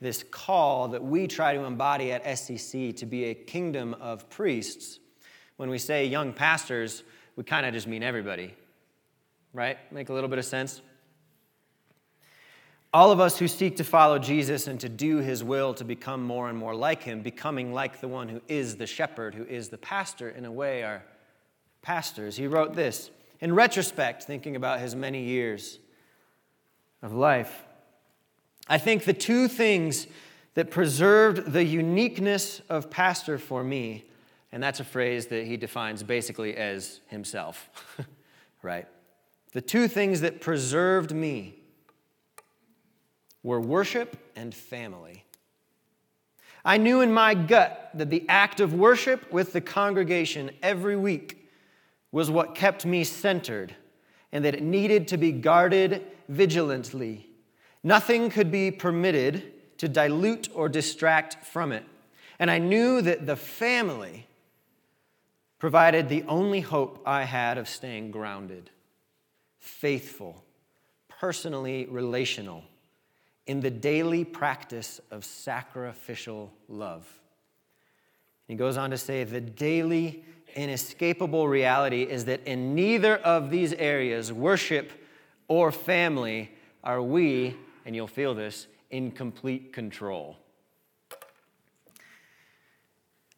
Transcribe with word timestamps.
this 0.00 0.24
call 0.30 0.88
that 0.88 1.02
we 1.02 1.26
try 1.26 1.54
to 1.54 1.64
embody 1.64 2.12
at 2.12 2.24
SCC 2.24 2.96
to 2.96 3.06
be 3.06 3.24
a 3.24 3.34
kingdom 3.34 3.94
of 4.00 4.28
priests. 4.30 5.00
When 5.56 5.70
we 5.70 5.78
say 5.78 6.06
young 6.06 6.32
pastors, 6.32 7.02
we 7.36 7.44
kind 7.44 7.66
of 7.66 7.72
just 7.72 7.86
mean 7.86 8.02
everybody, 8.02 8.54
right? 9.52 9.78
Make 9.92 10.08
a 10.08 10.12
little 10.12 10.28
bit 10.28 10.38
of 10.38 10.44
sense? 10.44 10.80
All 12.94 13.10
of 13.10 13.20
us 13.20 13.38
who 13.38 13.48
seek 13.48 13.76
to 13.76 13.84
follow 13.84 14.18
Jesus 14.18 14.66
and 14.66 14.80
to 14.80 14.88
do 14.88 15.18
his 15.18 15.44
will 15.44 15.74
to 15.74 15.84
become 15.84 16.22
more 16.22 16.48
and 16.48 16.56
more 16.56 16.74
like 16.74 17.02
him, 17.02 17.20
becoming 17.20 17.74
like 17.74 18.00
the 18.00 18.08
one 18.08 18.28
who 18.28 18.40
is 18.48 18.76
the 18.76 18.86
shepherd, 18.86 19.34
who 19.34 19.44
is 19.44 19.68
the 19.68 19.76
pastor, 19.76 20.30
in 20.30 20.46
a 20.46 20.52
way, 20.52 20.82
are 20.82 21.02
pastors. 21.82 22.36
He 22.36 22.46
wrote 22.46 22.74
this 22.74 23.10
in 23.40 23.54
retrospect, 23.54 24.22
thinking 24.22 24.56
about 24.56 24.80
his 24.80 24.96
many 24.96 25.22
years 25.22 25.78
of 27.02 27.12
life. 27.12 27.64
I 28.68 28.78
think 28.78 29.04
the 29.04 29.12
two 29.12 29.48
things 29.48 30.06
that 30.54 30.70
preserved 30.70 31.52
the 31.52 31.64
uniqueness 31.64 32.60
of 32.68 32.90
pastor 32.90 33.38
for 33.38 33.62
me, 33.62 34.04
and 34.50 34.62
that's 34.62 34.80
a 34.80 34.84
phrase 34.84 35.26
that 35.26 35.46
he 35.46 35.56
defines 35.56 36.02
basically 36.02 36.56
as 36.56 37.00
himself, 37.06 37.70
right? 38.62 38.86
The 39.52 39.60
two 39.60 39.88
things 39.88 40.20
that 40.20 40.40
preserved 40.40 41.14
me 41.14 41.54
were 43.42 43.60
worship 43.60 44.16
and 44.36 44.54
family. 44.54 45.24
I 46.64 46.76
knew 46.76 47.00
in 47.00 47.12
my 47.12 47.34
gut 47.34 47.90
that 47.94 48.10
the 48.10 48.24
act 48.28 48.60
of 48.60 48.74
worship 48.74 49.32
with 49.32 49.52
the 49.52 49.60
congregation 49.60 50.50
every 50.62 50.96
week 50.96 51.48
was 52.10 52.30
what 52.30 52.54
kept 52.54 52.84
me 52.84 53.04
centered 53.04 53.74
and 54.32 54.44
that 54.44 54.54
it 54.54 54.62
needed 54.62 55.08
to 55.08 55.16
be 55.16 55.32
guarded 55.32 56.04
vigilantly. 56.28 57.27
Nothing 57.82 58.30
could 58.30 58.50
be 58.50 58.70
permitted 58.70 59.52
to 59.78 59.88
dilute 59.88 60.48
or 60.54 60.68
distract 60.68 61.44
from 61.44 61.72
it. 61.72 61.84
And 62.38 62.50
I 62.50 62.58
knew 62.58 63.00
that 63.02 63.26
the 63.26 63.36
family 63.36 64.26
provided 65.58 66.08
the 66.08 66.24
only 66.24 66.60
hope 66.60 67.02
I 67.04 67.24
had 67.24 67.58
of 67.58 67.68
staying 67.68 68.10
grounded, 68.10 68.70
faithful, 69.58 70.44
personally 71.08 71.86
relational 71.86 72.64
in 73.46 73.60
the 73.60 73.70
daily 73.70 74.24
practice 74.24 75.00
of 75.10 75.24
sacrificial 75.24 76.52
love. 76.68 77.06
He 78.46 78.54
goes 78.54 78.76
on 78.76 78.90
to 78.90 78.98
say 78.98 79.24
the 79.24 79.40
daily, 79.40 80.24
inescapable 80.54 81.48
reality 81.48 82.02
is 82.02 82.26
that 82.26 82.46
in 82.46 82.74
neither 82.74 83.16
of 83.16 83.50
these 83.50 83.72
areas, 83.74 84.32
worship 84.32 84.92
or 85.48 85.72
family, 85.72 86.52
are 86.84 87.02
we, 87.02 87.56
and 87.88 87.96
you'll 87.96 88.06
feel 88.06 88.34
this, 88.34 88.66
in 88.90 89.10
complete 89.10 89.72
control. 89.72 90.36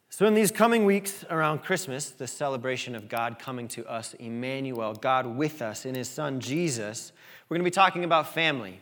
So, 0.09 0.27
in 0.27 0.35
these 0.35 0.51
coming 0.51 0.85
weeks 0.85 1.25
around 1.31 1.61
Christmas, 1.63 2.11
the 2.11 2.27
celebration 2.27 2.97
of 2.97 3.09
God 3.09 3.39
coming 3.39 3.69
to 3.69 3.87
us, 3.87 4.15
Emmanuel, 4.15 4.95
God 4.95 5.25
with 5.25 5.63
us 5.63 5.87
in 5.87 5.95
his 5.95 6.09
son 6.09 6.41
Jesus, 6.41 7.13
we're 7.49 7.59
going 7.59 7.65
to 7.65 7.71
be 7.71 7.73
talking 7.73 8.03
about 8.03 8.35
family 8.35 8.81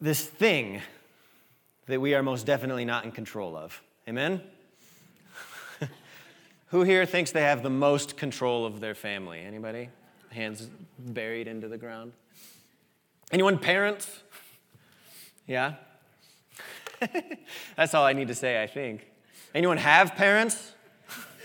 this 0.00 0.24
thing 0.24 0.82
that 1.86 2.00
we 2.00 2.14
are 2.14 2.22
most 2.22 2.46
definitely 2.46 2.84
not 2.84 3.04
in 3.04 3.12
control 3.12 3.56
of. 3.56 3.80
Amen? 4.08 4.40
Who 6.70 6.82
here 6.82 7.06
thinks 7.06 7.30
they 7.30 7.42
have 7.42 7.62
the 7.62 7.70
most 7.70 8.16
control 8.16 8.66
of 8.66 8.80
their 8.80 8.96
family? 8.96 9.38
Anybody? 9.38 9.88
Hands 10.30 10.68
buried 10.98 11.46
into 11.46 11.68
the 11.68 11.78
ground. 11.78 12.12
Anyone 13.30 13.58
parents? 13.58 14.22
Yeah? 15.46 15.74
That's 17.76 17.94
all 17.94 18.04
I 18.04 18.12
need 18.12 18.28
to 18.28 18.34
say, 18.34 18.62
I 18.62 18.66
think. 18.66 19.06
Anyone 19.54 19.76
have 19.76 20.14
parents? 20.14 20.72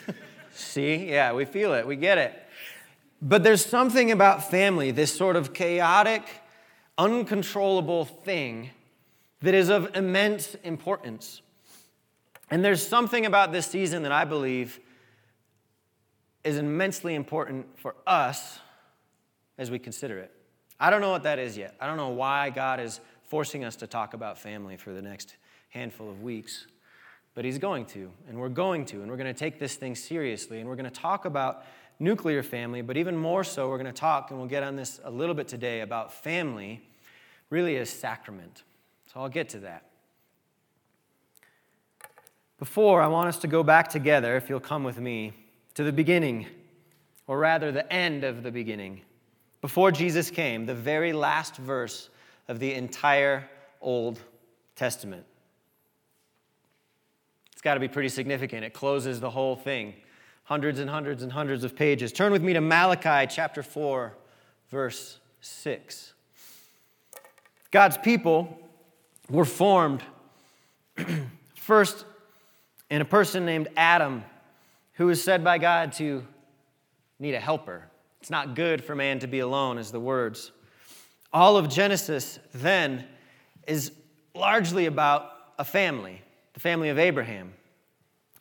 See? 0.53 1.09
Yeah, 1.09 1.33
we 1.33 1.45
feel 1.45 1.73
it. 1.73 1.85
We 1.85 1.95
get 1.95 2.17
it. 2.17 2.41
But 3.21 3.43
there's 3.43 3.65
something 3.65 4.11
about 4.11 4.49
family, 4.49 4.91
this 4.91 5.15
sort 5.15 5.35
of 5.35 5.53
chaotic, 5.53 6.23
uncontrollable 6.97 8.05
thing 8.05 8.71
that 9.41 9.53
is 9.53 9.69
of 9.69 9.95
immense 9.95 10.55
importance. 10.63 11.41
And 12.49 12.63
there's 12.63 12.85
something 12.85 13.25
about 13.25 13.51
this 13.51 13.67
season 13.67 14.03
that 14.03 14.11
I 14.11 14.25
believe 14.25 14.79
is 16.43 16.57
immensely 16.57 17.15
important 17.15 17.79
for 17.79 17.95
us 18.05 18.59
as 19.57 19.71
we 19.71 19.79
consider 19.79 20.19
it. 20.19 20.31
I 20.79 20.89
don't 20.89 21.01
know 21.01 21.11
what 21.11 21.23
that 21.23 21.39
is 21.39 21.57
yet. 21.57 21.75
I 21.79 21.87
don't 21.87 21.97
know 21.97 22.09
why 22.09 22.49
God 22.49 22.79
is 22.79 22.99
forcing 23.27 23.63
us 23.63 23.75
to 23.77 23.87
talk 23.87 24.13
about 24.13 24.37
family 24.37 24.77
for 24.77 24.93
the 24.93 25.01
next 25.01 25.35
handful 25.69 26.09
of 26.09 26.21
weeks, 26.21 26.67
but 27.33 27.45
He's 27.45 27.57
going 27.57 27.85
to, 27.87 28.11
and 28.27 28.37
we're 28.37 28.49
going 28.49 28.85
to, 28.85 29.01
and 29.01 29.09
we're 29.09 29.17
going 29.17 29.33
to 29.33 29.39
take 29.39 29.59
this 29.59 29.75
thing 29.75 29.95
seriously, 29.95 30.59
and 30.59 30.69
we're 30.69 30.75
going 30.75 30.89
to 30.89 31.01
talk 31.01 31.25
about 31.25 31.65
nuclear 31.99 32.43
family, 32.43 32.81
but 32.81 32.97
even 32.97 33.15
more 33.15 33.43
so, 33.43 33.69
we're 33.69 33.77
going 33.77 33.93
to 33.93 33.99
talk, 33.99 34.29
and 34.29 34.39
we'll 34.39 34.49
get 34.49 34.63
on 34.63 34.75
this 34.75 34.99
a 35.03 35.11
little 35.11 35.35
bit 35.35 35.47
today, 35.47 35.81
about 35.81 36.13
family 36.13 36.81
really 37.49 37.77
as 37.77 37.89
sacrament. 37.89 38.63
So 39.13 39.19
I'll 39.19 39.29
get 39.29 39.49
to 39.49 39.59
that. 39.59 39.85
Before, 42.57 43.01
I 43.01 43.07
want 43.07 43.27
us 43.27 43.37
to 43.39 43.47
go 43.47 43.63
back 43.63 43.89
together, 43.89 44.35
if 44.35 44.49
you'll 44.49 44.59
come 44.59 44.83
with 44.83 44.99
me, 44.99 45.33
to 45.73 45.83
the 45.83 45.91
beginning, 45.91 46.47
or 47.27 47.37
rather, 47.37 47.71
the 47.71 47.91
end 47.91 48.23
of 48.23 48.43
the 48.43 48.51
beginning. 48.51 49.01
Before 49.65 49.91
Jesus 49.91 50.29
came, 50.29 50.67
the 50.67 50.75
very 50.75 51.11
last 51.11 51.55
verse 51.55 52.11
of 52.47 52.59
the 52.59 52.75
entire 52.75 53.49
Old 53.81 54.19
Testament. 54.75 55.25
It's 57.51 57.63
got 57.63 57.73
to 57.73 57.79
be 57.79 57.87
pretty 57.87 58.09
significant. 58.09 58.63
It 58.63 58.75
closes 58.75 59.19
the 59.19 59.31
whole 59.31 59.55
thing 59.55 59.95
hundreds 60.43 60.77
and 60.77 60.87
hundreds 60.87 61.23
and 61.23 61.31
hundreds 61.31 61.63
of 61.63 61.75
pages. 61.75 62.11
Turn 62.11 62.31
with 62.31 62.43
me 62.43 62.53
to 62.53 62.61
Malachi 62.61 63.25
chapter 63.27 63.63
4, 63.63 64.15
verse 64.69 65.17
6. 65.41 66.13
God's 67.71 67.97
people 67.97 68.59
were 69.31 69.45
formed 69.45 70.03
first 71.55 72.05
in 72.91 73.01
a 73.01 73.05
person 73.05 73.47
named 73.47 73.69
Adam, 73.75 74.25
who 74.93 75.07
was 75.07 75.23
said 75.23 75.43
by 75.43 75.57
God 75.57 75.91
to 75.93 76.23
need 77.17 77.33
a 77.33 77.39
helper. 77.39 77.89
It's 78.25 78.31
not 78.31 78.55
good 78.55 78.83
for 78.83 78.95
man 78.95 79.19
to 79.19 79.27
be 79.27 79.37
alone, 79.37 79.77
is 79.77 79.91
the 79.91 79.99
words. 79.99 80.51
All 81.31 81.57
of 81.57 81.69
Genesis 81.69 82.39
then 82.55 83.05
is 83.67 83.91
largely 84.33 84.87
about 84.87 85.31
a 85.59 85.63
family, 85.63 86.23
the 86.53 86.59
family 86.59 86.89
of 86.89 86.97
Abraham. 86.97 87.53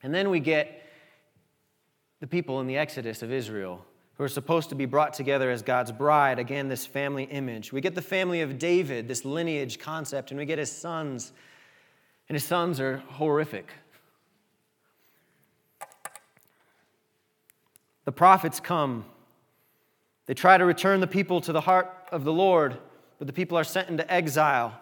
And 0.02 0.14
then 0.14 0.30
we 0.30 0.40
get 0.40 0.86
the 2.20 2.26
people 2.26 2.62
in 2.62 2.66
the 2.66 2.78
Exodus 2.78 3.22
of 3.22 3.30
Israel 3.30 3.84
who 4.14 4.24
are 4.24 4.28
supposed 4.28 4.70
to 4.70 4.74
be 4.74 4.86
brought 4.86 5.12
together 5.12 5.50
as 5.50 5.60
God's 5.60 5.92
bride. 5.92 6.38
Again, 6.38 6.70
this 6.70 6.86
family 6.86 7.24
image. 7.24 7.70
We 7.70 7.82
get 7.82 7.94
the 7.94 8.00
family 8.00 8.40
of 8.40 8.58
David, 8.58 9.06
this 9.06 9.26
lineage 9.26 9.78
concept, 9.78 10.30
and 10.30 10.40
we 10.40 10.46
get 10.46 10.58
his 10.58 10.72
sons. 10.72 11.34
And 12.30 12.36
his 12.36 12.44
sons 12.44 12.80
are 12.80 13.02
horrific. 13.06 13.70
The 18.06 18.12
prophets 18.12 18.60
come. 18.60 19.04
They 20.26 20.34
try 20.34 20.56
to 20.56 20.64
return 20.64 21.00
the 21.00 21.06
people 21.06 21.40
to 21.42 21.52
the 21.52 21.60
heart 21.60 21.90
of 22.10 22.24
the 22.24 22.32
Lord, 22.32 22.78
but 23.18 23.26
the 23.26 23.32
people 23.32 23.58
are 23.58 23.64
sent 23.64 23.88
into 23.88 24.10
exile. 24.12 24.78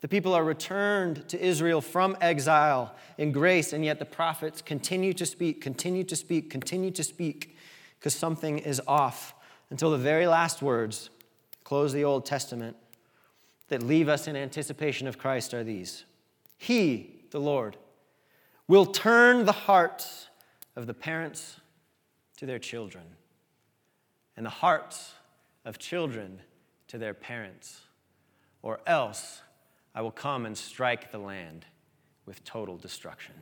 The 0.00 0.08
people 0.08 0.34
are 0.34 0.44
returned 0.44 1.28
to 1.28 1.40
Israel 1.40 1.80
from 1.80 2.16
exile 2.20 2.94
in 3.18 3.32
grace, 3.32 3.72
and 3.72 3.84
yet 3.84 3.98
the 3.98 4.04
prophets 4.04 4.62
continue 4.62 5.12
to 5.14 5.26
speak, 5.26 5.60
continue 5.60 6.04
to 6.04 6.16
speak, 6.16 6.50
continue 6.50 6.90
to 6.92 7.02
speak 7.02 7.56
because 7.98 8.14
something 8.14 8.58
is 8.58 8.80
off 8.86 9.34
until 9.70 9.90
the 9.90 9.98
very 9.98 10.26
last 10.26 10.62
words 10.62 11.10
close 11.64 11.92
the 11.92 12.04
Old 12.04 12.24
Testament 12.24 12.76
that 13.68 13.82
leave 13.82 14.08
us 14.08 14.26
in 14.26 14.36
anticipation 14.36 15.06
of 15.06 15.18
Christ 15.18 15.52
are 15.52 15.64
these 15.64 16.04
He, 16.56 17.24
the 17.30 17.40
Lord, 17.40 17.76
will 18.66 18.86
turn 18.86 19.44
the 19.44 19.52
hearts 19.52 20.28
of 20.76 20.86
the 20.86 20.94
parents 20.94 21.60
to 22.36 22.46
their 22.46 22.58
children, 22.58 23.04
and 24.38 24.46
the 24.46 24.50
hearts 24.50 25.14
of 25.64 25.80
children 25.80 26.38
to 26.86 26.96
their 26.96 27.12
parents, 27.12 27.80
or 28.62 28.78
else 28.86 29.42
I 29.96 30.00
will 30.00 30.12
come 30.12 30.46
and 30.46 30.56
strike 30.56 31.10
the 31.10 31.18
land 31.18 31.66
with 32.24 32.44
total 32.44 32.76
destruction. 32.76 33.34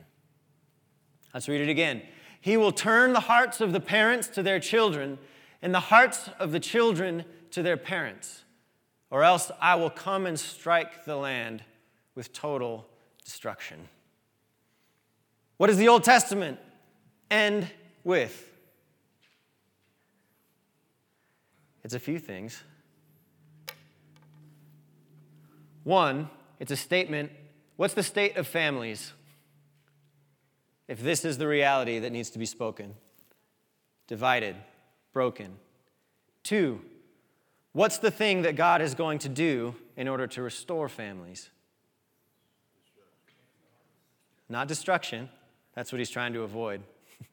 Let's 1.35 1.47
read 1.47 1.61
it 1.61 1.69
again. 1.69 2.01
He 2.41 2.57
will 2.57 2.71
turn 2.71 3.13
the 3.13 3.19
hearts 3.19 3.61
of 3.61 3.73
the 3.73 3.79
parents 3.79 4.27
to 4.29 4.41
their 4.41 4.59
children 4.59 5.19
and 5.61 5.71
the 5.71 5.79
hearts 5.79 6.31
of 6.39 6.51
the 6.51 6.59
children 6.59 7.25
to 7.51 7.61
their 7.61 7.77
parents, 7.77 8.43
or 9.11 9.23
else 9.23 9.51
I 9.61 9.75
will 9.75 9.91
come 9.91 10.25
and 10.25 10.39
strike 10.39 11.05
the 11.05 11.15
land 11.15 11.63
with 12.15 12.33
total 12.33 12.87
destruction. 13.23 13.87
What 15.57 15.67
does 15.67 15.77
the 15.77 15.89
Old 15.89 16.03
Testament 16.03 16.57
end 17.29 17.67
with? 18.03 18.51
It's 21.87 21.95
a 21.95 21.99
few 21.99 22.19
things. 22.19 22.61
One, 25.85 26.29
it's 26.59 26.69
a 26.69 26.75
statement. 26.75 27.31
What's 27.77 27.93
the 27.93 28.03
state 28.03 28.35
of 28.35 28.45
families? 28.45 29.13
If 30.89 31.01
this 31.01 31.23
is 31.23 31.37
the 31.37 31.47
reality 31.47 31.99
that 31.99 32.11
needs 32.11 32.29
to 32.31 32.39
be 32.39 32.45
spoken 32.45 32.93
divided, 34.05 34.57
broken. 35.13 35.53
Two, 36.43 36.81
what's 37.71 37.99
the 37.99 38.11
thing 38.11 38.41
that 38.41 38.57
God 38.57 38.81
is 38.81 38.93
going 38.93 39.19
to 39.19 39.29
do 39.29 39.73
in 39.95 40.09
order 40.09 40.27
to 40.27 40.41
restore 40.41 40.89
families? 40.89 41.49
Not 44.49 44.67
destruction. 44.67 45.29
That's 45.73 45.93
what 45.93 45.99
he's 45.99 46.09
trying 46.09 46.33
to 46.33 46.41
avoid. 46.41 46.81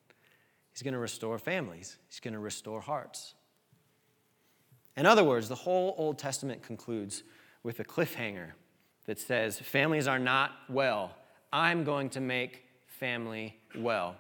he's 0.72 0.82
going 0.84 0.94
to 0.94 1.00
restore 1.00 1.40
families, 1.40 1.96
he's 2.08 2.20
going 2.20 2.34
to 2.34 2.38
restore 2.38 2.80
hearts. 2.80 3.34
In 4.96 5.06
other 5.06 5.24
words, 5.24 5.48
the 5.48 5.54
whole 5.54 5.94
Old 5.98 6.18
Testament 6.18 6.62
concludes 6.62 7.22
with 7.62 7.80
a 7.80 7.84
cliffhanger 7.84 8.50
that 9.06 9.18
says, 9.18 9.58
Families 9.58 10.06
are 10.06 10.18
not 10.18 10.52
well. 10.68 11.16
I'm 11.52 11.84
going 11.84 12.10
to 12.10 12.20
make 12.20 12.64
family 12.86 13.56
well. 13.76 14.16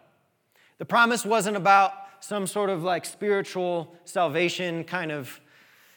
The 0.78 0.84
promise 0.84 1.24
wasn't 1.24 1.56
about 1.56 1.92
some 2.20 2.46
sort 2.46 2.70
of 2.70 2.82
like 2.82 3.04
spiritual 3.04 3.94
salvation 4.04 4.84
kind 4.84 5.12
of 5.12 5.40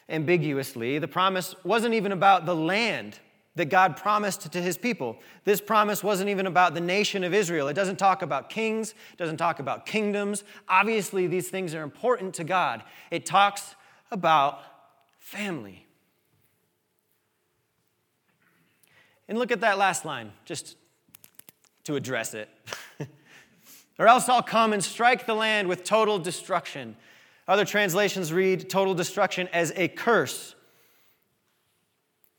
ambiguously. 0.08 0.98
The 0.98 1.08
promise 1.08 1.54
wasn't 1.64 1.94
even 1.94 2.12
about 2.12 2.46
the 2.46 2.54
land 2.54 3.18
that 3.56 3.66
God 3.70 3.96
promised 3.96 4.52
to 4.52 4.62
his 4.62 4.78
people. 4.78 5.18
This 5.44 5.60
promise 5.60 6.04
wasn't 6.04 6.30
even 6.30 6.46
about 6.46 6.74
the 6.74 6.80
nation 6.80 7.24
of 7.24 7.34
Israel. 7.34 7.66
It 7.68 7.74
doesn't 7.74 7.96
talk 7.96 8.22
about 8.22 8.50
kings, 8.50 8.90
it 8.90 9.18
doesn't 9.18 9.36
talk 9.36 9.58
about 9.58 9.84
kingdoms. 9.84 10.44
Obviously, 10.68 11.26
these 11.26 11.48
things 11.48 11.74
are 11.74 11.82
important 11.82 12.34
to 12.34 12.44
God. 12.44 12.84
It 13.10 13.26
talks 13.26 13.74
about 14.10 14.60
family. 15.18 15.86
And 19.28 19.38
look 19.38 19.52
at 19.52 19.60
that 19.60 19.76
last 19.76 20.04
line, 20.04 20.32
just 20.44 20.76
to 21.84 21.96
address 21.96 22.34
it. 22.34 22.48
or 23.98 24.08
else 24.08 24.28
I'll 24.28 24.42
come 24.42 24.72
and 24.72 24.82
strike 24.82 25.26
the 25.26 25.34
land 25.34 25.68
with 25.68 25.84
total 25.84 26.18
destruction. 26.18 26.96
Other 27.46 27.64
translations 27.64 28.32
read 28.32 28.70
total 28.70 28.94
destruction 28.94 29.48
as 29.52 29.72
a 29.76 29.88
curse. 29.88 30.54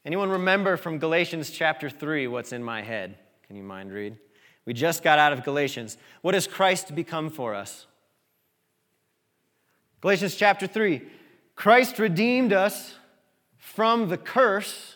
Anyone 0.06 0.30
remember 0.30 0.78
from 0.78 0.98
Galatians 0.98 1.52
chapter 1.52 1.90
3 1.90 2.28
what's 2.28 2.54
in 2.54 2.64
my 2.64 2.82
head? 2.82 3.18
Can 3.48 3.56
you 3.56 3.64
mind 3.64 3.92
read? 3.92 4.18
We 4.66 4.74
just 4.74 5.04
got 5.04 5.20
out 5.20 5.34
of 5.34 5.44
Galatians. 5.44 5.98
What 6.22 6.34
has 6.34 6.48
Christ 6.48 6.94
become 6.96 7.30
for 7.30 7.54
us? 7.54 7.88
Galatians 10.02 10.36
chapter 10.36 10.66
3 10.68 11.02
Christ 11.60 12.00
redeemed 12.00 12.54
us 12.54 12.96
from 13.58 14.08
the 14.08 14.16
curse 14.16 14.96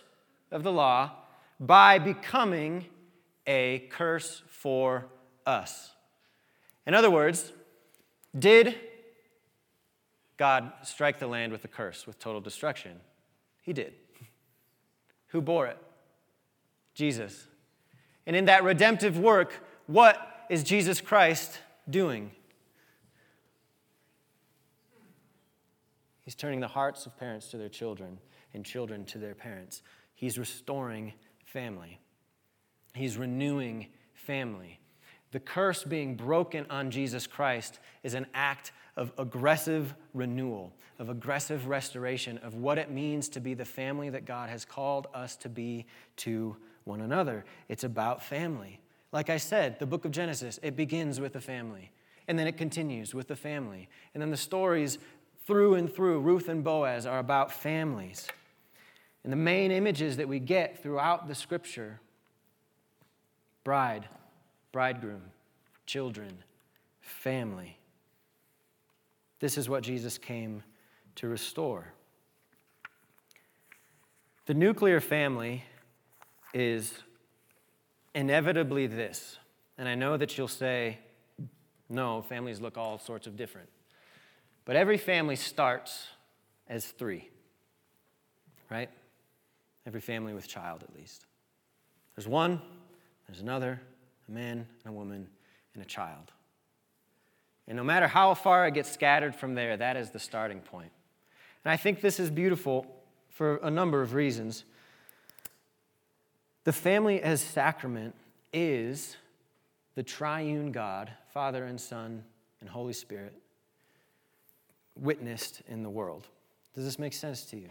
of 0.50 0.64
the 0.64 0.72
law 0.72 1.12
by 1.60 2.00
becoming 2.00 2.86
a 3.46 3.80
curse 3.92 4.42
for 4.48 5.08
us. 5.46 5.92
In 6.88 6.94
other 6.94 7.12
words, 7.12 7.52
did 8.40 8.80
God 10.38 10.72
strike 10.84 11.20
the 11.20 11.28
land 11.28 11.52
with 11.52 11.66
a 11.66 11.68
curse, 11.68 12.08
with 12.08 12.18
total 12.18 12.40
destruction? 12.40 12.94
He 13.62 13.74
did. 13.74 13.96
Who 15.28 15.42
bore 15.42 15.68
it? 15.68 15.78
Jesus. 16.94 17.46
And 18.26 18.38
in 18.38 18.46
that 18.46 18.64
redemptive 18.64 19.20
work, 19.20 19.62
what 19.86 20.46
is 20.50 20.64
Jesus 20.64 21.02
Christ 21.02 21.60
doing? 21.90 22.32
He's 26.24 26.36
turning 26.36 26.60
the 26.60 26.68
hearts 26.68 27.06
of 27.06 27.18
parents 27.18 27.48
to 27.52 27.58
their 27.58 27.70
children 27.70 28.20
and 28.54 28.66
children 28.66 29.06
to 29.06 29.18
their 29.18 29.36
parents. 29.36 29.82
He's 30.16 30.38
restoring 30.38 31.14
family. 31.46 32.00
He's 32.94 33.18
renewing 33.18 33.88
family. 34.14 34.80
The 35.32 35.40
curse 35.40 35.84
being 35.84 36.16
broken 36.16 36.66
on 36.70 36.92
Jesus 36.92 37.28
Christ 37.28 37.80
is 38.04 38.14
an 38.14 38.28
act 38.34 38.72
of 38.96 39.12
aggressive 39.18 39.96
renewal, 40.14 40.72
of 41.00 41.10
aggressive 41.10 41.68
restoration 41.68 42.38
of 42.40 42.54
what 42.54 42.78
it 42.78 42.92
means 42.92 43.28
to 43.30 43.40
be 43.40 43.56
the 43.56 43.66
family 43.66 44.10
that 44.12 44.26
God 44.26 44.50
has 44.50 44.64
called 44.64 45.08
us 45.14 45.36
to 45.38 45.50
be 45.50 45.88
to 46.18 46.56
one 46.84 47.02
another. 47.02 47.44
It's 47.68 47.84
about 47.84 48.22
family. 48.22 48.80
Like 49.12 49.30
I 49.30 49.38
said, 49.38 49.80
the 49.80 49.88
book 49.88 50.06
of 50.06 50.12
Genesis, 50.12 50.60
it 50.62 50.76
begins 50.76 51.20
with 51.20 51.34
the 51.34 51.42
family, 51.42 51.92
and 52.28 52.38
then 52.38 52.48
it 52.48 52.58
continues 52.58 53.16
with 53.16 53.28
the 53.28 53.36
family. 53.36 53.90
And 54.14 54.22
then 54.22 54.30
the 54.30 54.38
stories 54.38 55.00
through 55.46 55.76
and 55.76 55.94
through, 55.94 56.22
Ruth 56.22 56.48
and 56.50 56.64
Boaz, 56.64 57.06
are 57.06 57.20
about 57.20 57.52
families. 57.52 58.28
And 59.24 59.32
the 59.32 59.38
main 59.38 59.72
images 59.72 60.18
that 60.18 60.28
we 60.28 60.40
get 60.40 60.82
throughout 60.82 61.28
the 61.28 61.36
scripture 61.36 62.00
bride, 63.64 64.08
bridegroom, 64.72 65.22
children, 65.86 66.38
family. 67.00 67.78
This 69.40 69.58
is 69.58 69.70
what 69.70 69.84
Jesus 69.84 70.18
came 70.18 70.64
to 71.16 71.28
restore. 71.28 71.94
The 74.46 74.54
nuclear 74.54 75.00
family 75.00 75.64
is 76.54 76.94
inevitably 78.14 78.88
this. 78.88 79.38
And 79.78 79.88
I 79.88 79.96
know 79.96 80.18
that 80.18 80.38
you'll 80.38 80.48
say, 80.48 81.00
no, 81.90 82.22
families 82.22 82.60
look 82.60 82.78
all 82.78 83.00
sorts 83.00 83.28
of 83.28 83.38
different. 83.38 83.70
But 84.66 84.76
every 84.76 84.98
family 84.98 85.36
starts 85.36 86.08
as 86.68 86.86
three, 86.86 87.30
right? 88.70 88.90
Every 89.86 90.02
family 90.02 90.34
with 90.34 90.48
child, 90.48 90.84
at 90.84 90.96
least. 90.96 91.26
There's 92.16 92.28
one, 92.28 92.62
there's 93.28 93.42
another, 93.42 93.82
a 94.28 94.32
man, 94.32 94.66
and 94.86 94.94
a 94.94 94.96
woman, 94.96 95.28
and 95.74 95.84
a 95.84 95.86
child. 95.86 96.32
And 97.68 97.78
no 97.78 97.84
matter 97.84 98.08
how 98.08 98.34
far 98.34 98.68
it 98.68 98.74
gets 98.74 98.92
scattered 98.92 99.36
from 99.36 99.56
there, 99.56 99.78
that 99.78 99.98
is 99.98 100.12
the 100.12 100.20
starting 100.20 100.60
point. 100.60 100.92
And 101.64 101.72
I 101.72 101.78
think 101.78 102.02
this 102.02 102.20
is 102.20 102.30
beautiful 102.30 102.86
for 103.30 103.58
a 103.58 103.70
number 103.70 104.02
of 104.02 104.14
reasons. 104.14 104.64
The 106.66 106.74
family 106.74 107.22
as 107.22 107.42
sacrament 107.42 108.16
is 108.54 109.18
the 109.96 110.04
triune 110.04 110.72
God, 110.72 111.12
Father 111.34 111.66
and 111.66 111.80
Son 111.80 112.24
and 112.62 112.70
Holy 112.70 112.94
Spirit, 112.94 113.34
witnessed 114.96 115.62
in 115.68 115.84
the 115.84 115.90
world. 115.90 116.28
Does 116.76 116.86
this 116.86 117.00
make 117.00 117.14
sense 117.14 117.46
to 117.46 117.58
you? 117.58 117.70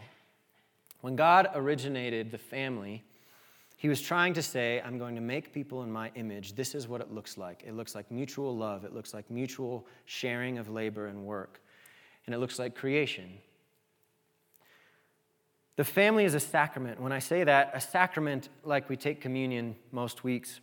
When 1.01 1.15
God 1.15 1.49
originated 1.53 2.31
the 2.31 2.37
family, 2.37 3.03
he 3.75 3.89
was 3.89 4.01
trying 4.01 4.33
to 4.35 4.41
say, 4.41 4.81
I'm 4.85 4.97
going 4.97 5.15
to 5.15 5.21
make 5.21 5.53
people 5.53 5.83
in 5.83 5.91
my 5.91 6.11
image. 6.15 6.53
This 6.55 6.73
is 6.73 6.87
what 6.87 7.01
it 7.01 7.11
looks 7.11 7.37
like. 7.37 7.63
It 7.65 7.73
looks 7.73 7.95
like 7.95 8.09
mutual 8.09 8.55
love, 8.55 8.85
it 8.85 8.93
looks 8.93 9.13
like 9.13 9.29
mutual 9.29 9.85
sharing 10.05 10.57
of 10.57 10.69
labor 10.69 11.07
and 11.07 11.25
work, 11.25 11.59
and 12.25 12.33
it 12.33 12.37
looks 12.37 12.59
like 12.59 12.75
creation. 12.75 13.29
The 15.75 15.83
family 15.83 16.23
is 16.23 16.35
a 16.35 16.39
sacrament. 16.39 17.01
When 17.01 17.11
I 17.11 17.19
say 17.19 17.43
that, 17.43 17.71
a 17.73 17.81
sacrament, 17.81 18.47
like 18.63 18.89
we 18.89 18.95
take 18.95 19.19
communion 19.19 19.75
most 19.91 20.23
weeks, 20.23 20.59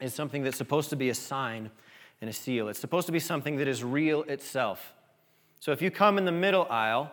is 0.00 0.14
something 0.14 0.42
that's 0.42 0.58
supposed 0.58 0.90
to 0.90 0.96
be 0.96 1.08
a 1.08 1.14
sign 1.14 1.70
and 2.20 2.28
a 2.28 2.32
seal. 2.32 2.68
It's 2.68 2.78
supposed 2.78 3.06
to 3.06 3.12
be 3.12 3.20
something 3.20 3.56
that 3.56 3.66
is 3.66 3.82
real 3.82 4.22
itself. 4.24 4.92
So 5.60 5.72
if 5.72 5.82
you 5.82 5.90
come 5.90 6.18
in 6.18 6.24
the 6.24 6.32
middle 6.32 6.66
aisle, 6.70 7.10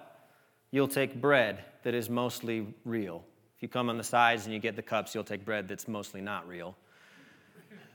you'll 0.72 0.88
take 0.88 1.20
bread 1.20 1.64
that 1.84 1.94
is 1.94 2.10
mostly 2.10 2.68
real. 2.84 3.24
If 3.56 3.64
you 3.64 3.70
come 3.70 3.90
on 3.90 3.98
the 3.98 4.04
sides 4.04 4.46
and 4.46 4.54
you 4.54 4.60
get 4.60 4.76
the 4.76 4.82
cups, 4.82 5.16
you'll 5.16 5.24
take 5.24 5.46
bread 5.46 5.68
that's 5.68 5.88
mostly 5.88 6.22
not 6.22 6.48
real. 6.48 6.76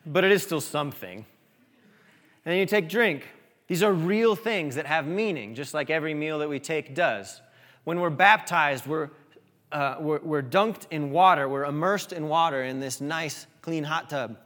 But 0.07 0.25
it 0.25 0.33
is 0.33 0.42
still 0.42 0.61
something. 0.61 1.26
And 2.45 2.59
you 2.59 2.66
take 2.66 2.88
drink. 2.88 3.28
These 3.66 3.83
are 3.83 3.92
real 3.92 4.35
things 4.35 4.75
that 4.75 4.87
have 4.87 5.07
meaning, 5.07 5.54
just 5.54 5.75
like 5.75 5.90
every 5.90 6.14
meal 6.14 6.38
that 6.40 6.49
we 6.49 6.59
take 6.59 6.95
does. 6.95 7.40
When 7.85 8.00
we're 8.00 8.11
baptized, 8.11 8.87
we're, 8.87 9.11
uh, 9.71 9.97
we're, 10.00 10.21
we're 10.21 10.42
dunked 10.42 10.87
in 10.90 11.11
water, 11.11 11.49
we're 11.49 11.64
immersed 11.64 12.12
in 12.12 12.28
water 12.28 12.64
in 12.64 12.80
this 12.80 13.00
nice, 13.00 13.47
clean 13.62 13.85
hot 13.85 14.11
tub. 14.11 14.37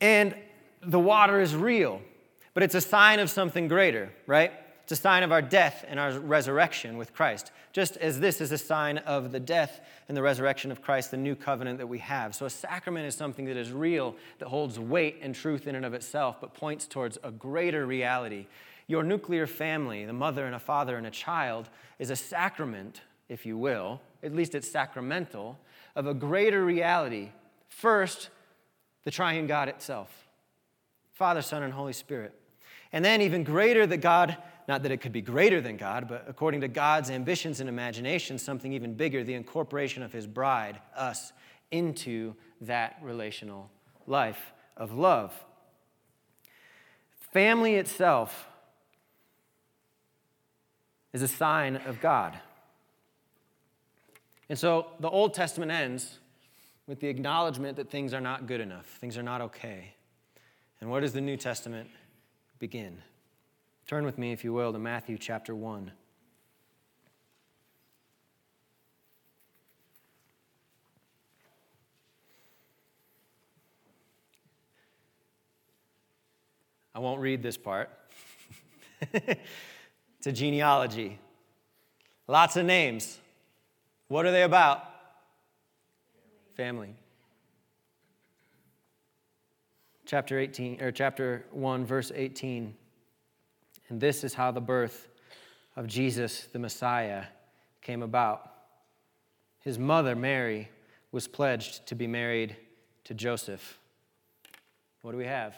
And 0.00 0.36
the 0.82 1.00
water 1.00 1.40
is 1.40 1.56
real, 1.56 2.00
but 2.52 2.62
it's 2.62 2.74
a 2.74 2.80
sign 2.80 3.18
of 3.18 3.30
something 3.30 3.68
greater, 3.68 4.12
right? 4.26 4.52
It's 4.84 4.92
a 4.92 4.96
sign 4.96 5.22
of 5.22 5.32
our 5.32 5.40
death 5.40 5.82
and 5.88 5.98
our 5.98 6.12
resurrection 6.18 6.98
with 6.98 7.14
Christ, 7.14 7.52
just 7.72 7.96
as 7.96 8.20
this 8.20 8.42
is 8.42 8.52
a 8.52 8.58
sign 8.58 8.98
of 8.98 9.32
the 9.32 9.40
death 9.40 9.80
and 10.08 10.16
the 10.16 10.20
resurrection 10.20 10.70
of 10.70 10.82
Christ, 10.82 11.10
the 11.10 11.16
new 11.16 11.34
covenant 11.34 11.78
that 11.78 11.86
we 11.86 12.00
have. 12.00 12.34
So, 12.34 12.44
a 12.44 12.50
sacrament 12.50 13.06
is 13.06 13.14
something 13.14 13.46
that 13.46 13.56
is 13.56 13.72
real, 13.72 14.14
that 14.40 14.48
holds 14.48 14.78
weight 14.78 15.20
and 15.22 15.34
truth 15.34 15.66
in 15.66 15.74
and 15.74 15.86
of 15.86 15.94
itself, 15.94 16.36
but 16.38 16.52
points 16.52 16.86
towards 16.86 17.16
a 17.24 17.30
greater 17.30 17.86
reality. 17.86 18.46
Your 18.86 19.02
nuclear 19.02 19.46
family, 19.46 20.04
the 20.04 20.12
mother 20.12 20.44
and 20.44 20.54
a 20.54 20.58
father 20.58 20.98
and 20.98 21.06
a 21.06 21.10
child, 21.10 21.70
is 21.98 22.10
a 22.10 22.16
sacrament, 22.16 23.00
if 23.30 23.46
you 23.46 23.56
will, 23.56 24.02
at 24.22 24.34
least 24.34 24.54
it's 24.54 24.70
sacramental, 24.70 25.58
of 25.96 26.06
a 26.06 26.12
greater 26.12 26.62
reality. 26.62 27.30
First, 27.70 28.28
the 29.04 29.10
triune 29.10 29.46
God 29.46 29.70
itself 29.70 30.10
Father, 31.14 31.40
Son, 31.40 31.62
and 31.62 31.72
Holy 31.72 31.94
Spirit. 31.94 32.34
And 32.92 33.04
then, 33.04 33.22
even 33.22 33.44
greater, 33.44 33.86
that 33.86 33.98
God 33.98 34.36
not 34.66 34.82
that 34.82 34.92
it 34.92 34.98
could 34.98 35.12
be 35.12 35.20
greater 35.20 35.60
than 35.60 35.76
God, 35.76 36.08
but 36.08 36.24
according 36.26 36.62
to 36.62 36.68
God's 36.68 37.10
ambitions 37.10 37.60
and 37.60 37.68
imagination, 37.68 38.38
something 38.38 38.72
even 38.72 38.94
bigger 38.94 39.22
the 39.22 39.34
incorporation 39.34 40.02
of 40.02 40.12
his 40.12 40.26
bride, 40.26 40.80
us, 40.96 41.32
into 41.70 42.34
that 42.62 42.98
relational 43.02 43.70
life 44.06 44.52
of 44.76 44.92
love. 44.92 45.32
Family 47.32 47.74
itself 47.74 48.46
is 51.12 51.22
a 51.22 51.28
sign 51.28 51.76
of 51.76 52.00
God. 52.00 52.38
And 54.48 54.58
so 54.58 54.88
the 55.00 55.08
Old 55.08 55.34
Testament 55.34 55.72
ends 55.72 56.18
with 56.86 57.00
the 57.00 57.08
acknowledgement 57.08 57.76
that 57.76 57.90
things 57.90 58.12
are 58.12 58.20
not 58.20 58.46
good 58.46 58.60
enough, 58.60 58.86
things 58.86 59.16
are 59.16 59.22
not 59.22 59.40
okay. 59.40 59.94
And 60.80 60.90
what 60.90 61.00
does 61.00 61.12
the 61.12 61.20
New 61.20 61.36
Testament 61.36 61.88
begin? 62.58 62.98
Turn 63.86 64.06
with 64.06 64.16
me, 64.16 64.32
if 64.32 64.44
you 64.44 64.52
will, 64.54 64.72
to 64.72 64.78
Matthew 64.78 65.18
chapter 65.18 65.54
1. 65.54 65.92
I 76.94 77.00
won't 77.00 77.20
read 77.20 77.42
this 77.42 77.58
part. 77.58 77.90
it's 79.12 80.26
a 80.26 80.32
genealogy. 80.32 81.18
Lots 82.26 82.56
of 82.56 82.64
names. 82.64 83.18
What 84.08 84.24
are 84.24 84.30
they 84.30 84.44
about? 84.44 84.82
Family. 86.56 86.94
Chapter 90.06 90.38
18 90.38 90.80
or 90.80 90.92
chapter 90.92 91.44
1 91.50 91.84
verse 91.84 92.12
18. 92.14 92.74
And 93.94 94.00
this 94.00 94.24
is 94.24 94.34
how 94.34 94.50
the 94.50 94.60
birth 94.60 95.06
of 95.76 95.86
Jesus 95.86 96.48
the 96.52 96.58
Messiah 96.58 97.26
came 97.80 98.02
about. 98.02 98.50
His 99.60 99.78
mother 99.78 100.16
Mary 100.16 100.68
was 101.12 101.28
pledged 101.28 101.86
to 101.86 101.94
be 101.94 102.08
married 102.08 102.56
to 103.04 103.14
Joseph. 103.14 103.78
What 105.02 105.12
do 105.12 105.16
we 105.16 105.26
have? 105.26 105.54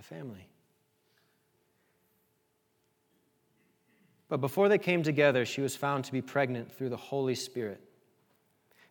A 0.00 0.02
family. 0.02 0.48
But 4.30 4.38
before 4.38 4.70
they 4.70 4.78
came 4.78 5.02
together, 5.02 5.44
she 5.44 5.60
was 5.60 5.76
found 5.76 6.06
to 6.06 6.12
be 6.12 6.22
pregnant 6.22 6.72
through 6.72 6.88
the 6.88 6.96
Holy 6.96 7.34
Spirit. 7.34 7.82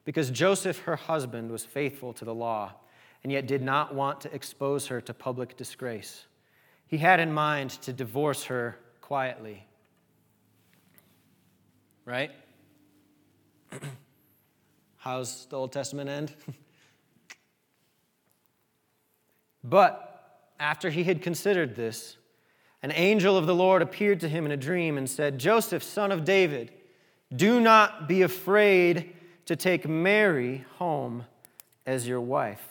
Because 0.05 0.29
Joseph, 0.29 0.77
her 0.81 0.95
husband, 0.95 1.50
was 1.50 1.65
faithful 1.65 2.13
to 2.13 2.24
the 2.24 2.36
law 2.36 2.74
and 3.24 3.31
yet 3.31 3.48
did 3.48 3.63
not 3.63 3.95
want 3.95 4.21
to 4.21 4.31
expose 4.31 4.86
her 4.86 5.01
to 5.01 5.13
public 5.15 5.57
disgrace. 5.57 6.27
He 6.91 6.98
had 6.98 7.21
in 7.21 7.31
mind 7.31 7.69
to 7.83 7.93
divorce 7.93 8.43
her 8.43 8.77
quietly. 9.00 9.65
Right? 12.03 12.31
How's 14.98 15.45
the 15.45 15.55
Old 15.55 15.71
Testament 15.71 16.10
end? 16.10 16.36
but 19.63 20.50
after 20.60 20.89
he 20.89 21.05
had 21.05 21.21
considered 21.21 21.77
this, 21.77 22.17
an 22.83 22.91
angel 22.91 23.38
of 23.38 23.48
the 23.48 23.55
Lord 23.55 23.81
appeared 23.81 24.19
to 24.19 24.27
him 24.27 24.45
in 24.45 24.51
a 24.51 24.57
dream 24.57 24.98
and 24.98 25.10
said, 25.10 25.39
Joseph, 25.39 25.83
son 25.83 26.12
of 26.12 26.25
David, 26.25 26.74
do 27.33 27.62
not 27.62 28.10
be 28.10 28.21
afraid 28.21 29.15
to 29.45 29.55
take 29.55 29.88
Mary 29.88 30.65
home 30.77 31.24
as 31.86 32.05
your 32.05 32.19
wife. 32.19 32.71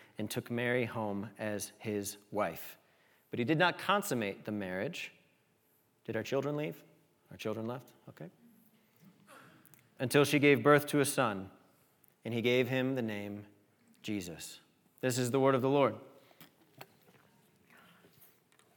and 0.21 0.29
took 0.29 0.51
Mary 0.51 0.85
home 0.85 1.27
as 1.39 1.71
his 1.79 2.17
wife. 2.29 2.77
But 3.31 3.39
he 3.39 3.43
did 3.43 3.57
not 3.57 3.79
consummate 3.79 4.45
the 4.45 4.51
marriage. 4.51 5.11
Did 6.05 6.15
our 6.15 6.21
children 6.21 6.55
leave? 6.55 6.77
Our 7.31 7.37
children 7.37 7.65
left? 7.65 7.87
Okay. 8.09 8.29
Until 9.97 10.23
she 10.23 10.37
gave 10.37 10.61
birth 10.61 10.85
to 10.87 10.99
a 10.99 11.05
son, 11.05 11.49
and 12.23 12.35
he 12.35 12.41
gave 12.43 12.67
him 12.67 12.93
the 12.93 13.01
name 13.01 13.45
Jesus. 14.03 14.59
This 15.01 15.17
is 15.17 15.31
the 15.31 15.39
word 15.39 15.55
of 15.55 15.63
the 15.63 15.69
Lord. 15.69 15.95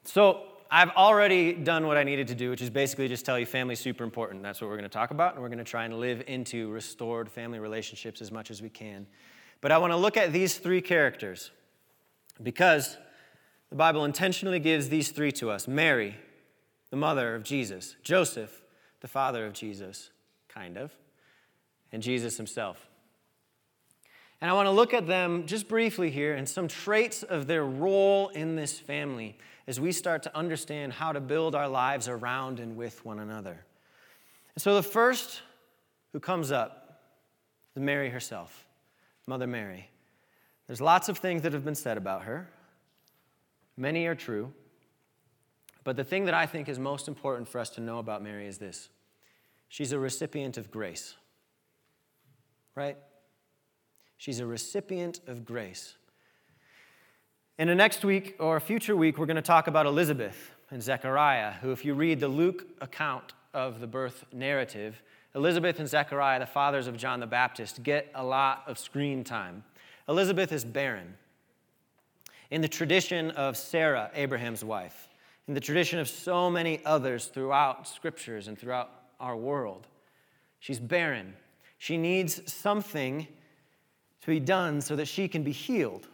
So, 0.05 0.45
I've 0.71 0.91
already 0.93 1.53
done 1.53 1.87
what 1.87 1.99
I 1.99 2.05
needed 2.05 2.29
to 2.29 2.35
do, 2.35 2.49
which 2.49 2.63
is 2.63 2.71
basically 2.71 3.07
just 3.07 3.27
tell 3.27 3.39
you 3.39 3.45
family's 3.45 3.81
super 3.81 4.03
important. 4.03 4.43
That's 4.43 4.63
what 4.63 4.71
we're 4.71 4.79
going 4.79 4.89
to 4.89 4.95
talk 4.95 5.11
about, 5.11 5.35
and 5.35 5.43
we're 5.43 5.51
going 5.51 5.59
to 5.59 5.65
try 5.65 5.85
and 5.85 6.01
live 6.01 6.25
into 6.27 6.71
restored 6.71 7.31
family 7.31 7.59
relationships 7.59 8.23
as 8.23 8.33
much 8.33 8.51
as 8.51 8.63
we 8.63 8.71
can. 8.71 9.07
But 9.65 9.73
I 9.73 9.79
want 9.79 9.95
to 9.95 9.97
look 9.97 10.19
at 10.19 10.31
these 10.31 10.59
three 10.59 10.83
characters 10.83 11.51
because 12.43 12.99
the 13.71 13.77
Bible 13.77 14.05
intentionally 14.05 14.59
gives 14.59 14.91
these 14.91 15.11
three 15.11 15.33
to 15.33 15.51
us 15.51 15.67
Mary, 15.67 16.17
the 16.91 16.99
mother 16.99 17.35
of 17.35 17.45
Jesus, 17.45 17.97
Joseph, 18.03 18.63
the 19.01 19.09
father 19.09 19.47
of 19.47 19.55
Jesus, 19.55 20.11
kind 20.49 20.77
of, 20.77 20.95
and 21.93 22.03
Jesus 22.03 22.37
himself. 22.37 22.91
And 24.43 24.51
I 24.51 24.53
want 24.53 24.67
to 24.67 24.71
look 24.71 24.93
at 24.93 25.07
them 25.07 25.47
just 25.47 25.67
briefly 25.67 26.11
here 26.11 26.35
and 26.35 26.47
some 26.47 26.69
traits 26.69 27.23
of 27.23 27.47
their 27.47 27.65
role 27.65 28.29
in 28.29 28.57
this 28.57 28.79
family 28.79 29.39
as 29.67 29.81
we 29.81 29.93
start 29.93 30.23
to 30.25 30.37
understand 30.37 30.93
how 30.93 31.11
to 31.11 31.23
build 31.23 31.55
our 31.55 31.69
lives 31.69 32.07
around 32.07 32.61
and 32.61 32.77
with 32.77 33.03
one 33.03 33.19
another. 33.19 33.65
And 34.55 34.63
so 34.63 34.75
the 34.75 34.83
first 34.83 35.41
who 36.13 36.21
comes 36.21 36.53
up 36.53 37.01
is 37.75 37.81
Mary 37.81 38.11
herself, 38.11 38.64
Mother 39.27 39.47
Mary. 39.47 39.91
There's 40.67 40.81
lots 40.81 41.09
of 41.09 41.19
things 41.19 41.43
that 41.43 41.53
have 41.53 41.65
been 41.65 41.75
said 41.75 41.97
about 41.97 42.25
her, 42.25 42.49
many 43.77 44.07
are 44.07 44.15
true. 44.15 44.53
But 45.83 45.97
the 45.97 46.05
thing 46.05 46.25
that 46.25 46.35
I 46.35 46.47
think 46.47 46.69
is 46.69 46.79
most 46.79 47.09
important 47.09 47.47
for 47.47 47.59
us 47.59 47.69
to 47.71 47.81
know 47.81 47.99
about 47.99 48.23
Mary 48.23 48.47
is 48.47 48.59
this 48.59 48.89
she's 49.69 49.93
a 49.93 49.99
recipient 49.99 50.57
of 50.57 50.71
grace, 50.71 51.15
right? 52.75 52.97
She's 54.17 54.41
a 54.41 54.47
recipient 54.47 55.21
of 55.27 55.45
grace. 55.45 55.97
In 57.59 57.69
the 57.69 57.75
next 57.75 58.05
week 58.05 58.37
or 58.41 58.57
a 58.57 58.61
future 58.61 58.97
week, 58.97 59.19
we're 59.19 59.27
going 59.27 59.37
to 59.37 59.43
talk 59.43 59.67
about 59.67 59.87
Elizabeth 59.87 60.51
and 60.71 60.83
Zechariah, 60.83 61.53
who, 61.53 61.71
if 61.73 61.85
you 61.85 61.95
read 61.95 62.19
the 62.19 62.29
Luke 62.29 62.67
account 62.81 63.35
of 63.53 63.81
the 63.81 63.87
birth 63.87 64.25
narrative, 64.33 65.03
Elizabeth 65.35 65.79
and 65.81 65.89
Zechariah, 65.89 66.39
the 66.39 66.47
fathers 66.47 66.87
of 66.87 66.97
John 66.97 67.21
the 67.21 67.27
Baptist, 67.27 67.83
get 67.83 68.11
a 68.15 68.25
lot 68.25 68.63
of 68.67 68.79
screen 68.79 69.25
time. 69.25 69.65
Elizabeth 70.09 70.53
is 70.53 70.65
barren. 70.65 71.15
In 72.51 72.61
the 72.61 72.69
tradition 72.69 73.31
of 73.33 73.57
Sarah, 73.57 74.11
Abraham's 74.15 74.65
wife, 74.65 75.09
in 75.49 75.55
the 75.55 75.61
tradition 75.61 75.99
of 75.99 76.09
so 76.09 76.51
many 76.51 76.81
others 76.85 77.27
throughout 77.27 77.89
scriptures 77.89 78.49
and 78.49 78.59
throughout 78.59 78.91
our 79.19 79.37
world, 79.37 79.87
she's 80.61 80.79
barren. 80.79 81.35
She 81.79 81.97
needs 81.97 82.53
something 82.53 83.27
to 84.21 84.27
be 84.27 84.41
done 84.41 84.81
so 84.81 84.97
that 84.97 85.07
she 85.07 85.29
can 85.29 85.43
be 85.43 85.53
healed. 85.53 86.07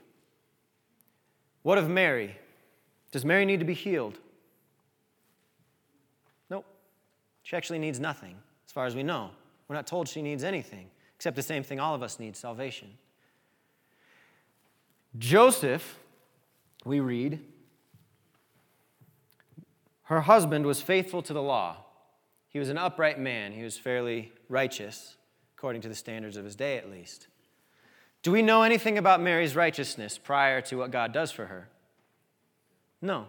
What 1.63 1.79
of 1.79 1.89
Mary? 1.89 2.37
Does 3.13 3.25
Mary 3.25 3.45
need 3.45 3.61
to 3.61 3.67
be 3.67 3.75
healed? 3.75 4.19
Nope. 6.49 6.65
She 7.43 7.57
actually 7.57 7.79
needs 7.79 8.01
nothing, 8.01 8.37
as 8.71 8.73
far 8.73 8.87
as 8.87 8.95
we 8.95 9.03
know. 9.03 9.31
We're 9.67 9.75
not 9.75 9.89
told 9.89 10.07
she 10.07 10.23
needs 10.23 10.45
anything, 10.45 10.87
except 11.17 11.35
the 11.35 11.43
same 11.43 11.65
thing 11.65 11.81
all 11.81 11.93
of 11.93 12.05
us 12.05 12.21
need 12.21 12.37
salvation. 12.37 12.87
Joseph, 15.19 15.99
we 16.85 17.01
read, 17.01 17.41
her 20.05 20.21
husband 20.21 20.67
was 20.67 20.81
faithful 20.81 21.21
to 21.21 21.33
the 21.33 21.43
law. 21.43 21.79
He 22.49 22.61
was 22.61 22.69
an 22.69 22.79
upright 22.79 23.19
man. 23.19 23.51
He 23.51 23.65
was 23.65 23.77
fairly 23.77 24.31
righteous, 24.49 25.17
according 25.59 25.83
to 25.83 25.89
the 25.89 25.97
standards 25.97 26.37
of 26.37 26.45
his 26.45 26.55
day 26.55 26.79
at 26.79 26.89
least. 26.89 27.27
Do 28.23 28.31
we 28.31 28.41
know 28.41 28.63
anything 28.63 28.99
about 28.99 29.21
Mary's 29.21 29.57
righteousness 29.57 30.17
prior 30.17 30.61
to 30.61 30.77
what 30.77 30.93
God 30.93 31.13
does 31.13 31.33
for 31.33 31.47
her? 31.47 31.69
No. 33.03 33.27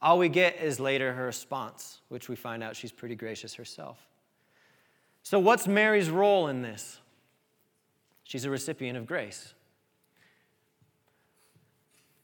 All 0.00 0.16
we 0.16 0.30
get 0.30 0.56
is 0.62 0.80
later 0.80 1.12
her 1.12 1.26
response, 1.26 2.00
which 2.08 2.30
we 2.30 2.34
find 2.34 2.62
out 2.62 2.76
she's 2.76 2.92
pretty 2.92 3.14
gracious 3.14 3.52
herself. 3.52 3.98
So, 5.28 5.38
what's 5.38 5.68
Mary's 5.68 6.08
role 6.08 6.48
in 6.48 6.62
this? 6.62 7.00
She's 8.24 8.46
a 8.46 8.50
recipient 8.50 8.96
of 8.96 9.04
grace. 9.04 9.52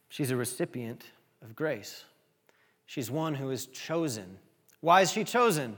She's 0.09 0.31
a 0.31 0.35
recipient 0.35 1.03
of 1.43 1.55
grace. 1.55 2.03
She's 2.87 3.11
one 3.11 3.35
who 3.35 3.51
is 3.51 3.67
chosen. 3.67 4.39
Why 4.81 5.01
is 5.01 5.11
she 5.11 5.23
chosen? 5.23 5.77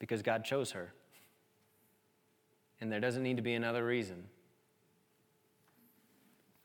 Because 0.00 0.22
God 0.22 0.44
chose 0.44 0.72
her. 0.72 0.92
and 2.80 2.90
there 2.90 2.98
doesn't 2.98 3.22
need 3.22 3.36
to 3.36 3.44
be 3.44 3.54
another 3.54 3.86
reason. 3.86 4.24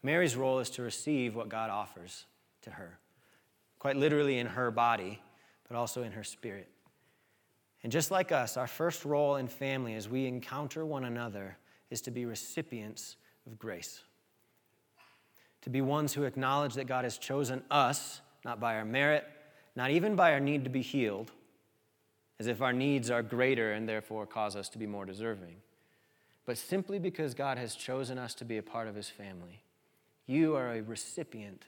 Mary's 0.01 0.35
role 0.35 0.57
is 0.57 0.71
to 0.71 0.81
receive 0.81 1.35
what 1.35 1.47
God 1.47 1.69
offers 1.69 2.25
to 2.63 2.71
her, 2.71 2.97
quite 3.77 3.97
literally 3.97 4.39
in 4.39 4.47
her 4.47 4.71
body, 4.71 5.21
but 5.67 5.77
also 5.77 6.01
in 6.01 6.13
her 6.13 6.23
spirit. 6.23 6.67
And 7.83 7.91
just 7.91 8.11
like 8.11 8.31
us, 8.31 8.57
our 8.57 8.67
first 8.67 9.05
role 9.05 9.37
in 9.37 9.47
family 9.47 9.95
as 9.95 10.09
we 10.09 10.25
encounter 10.25 10.85
one 10.85 11.05
another 11.05 11.57
is 11.89 12.01
to 12.01 12.11
be 12.11 12.25
recipients 12.25 13.15
of 13.45 13.57
grace. 13.57 14.03
To 15.61 15.69
be 15.69 15.81
ones 15.81 16.13
who 16.13 16.23
acknowledge 16.23 16.73
that 16.75 16.87
God 16.87 17.03
has 17.03 17.17
chosen 17.17 17.63
us, 17.71 18.21
not 18.43 18.59
by 18.59 18.75
our 18.75 18.85
merit, 18.85 19.25
not 19.75 19.91
even 19.91 20.15
by 20.15 20.33
our 20.33 20.39
need 20.39 20.63
to 20.65 20.69
be 20.69 20.81
healed, 20.81 21.31
as 22.39 22.47
if 22.47 22.61
our 22.61 22.73
needs 22.73 23.09
are 23.09 23.23
greater 23.23 23.73
and 23.73 23.87
therefore 23.87 24.25
cause 24.25 24.55
us 24.55 24.69
to 24.69 24.77
be 24.77 24.87
more 24.87 25.05
deserving, 25.05 25.55
but 26.45 26.57
simply 26.57 26.99
because 26.99 27.33
God 27.33 27.57
has 27.57 27.75
chosen 27.75 28.17
us 28.17 28.33
to 28.35 28.45
be 28.45 28.57
a 28.57 28.63
part 28.63 28.87
of 28.87 28.95
his 28.95 29.09
family. 29.09 29.63
You 30.25 30.55
are 30.55 30.73
a 30.73 30.81
recipient 30.81 31.65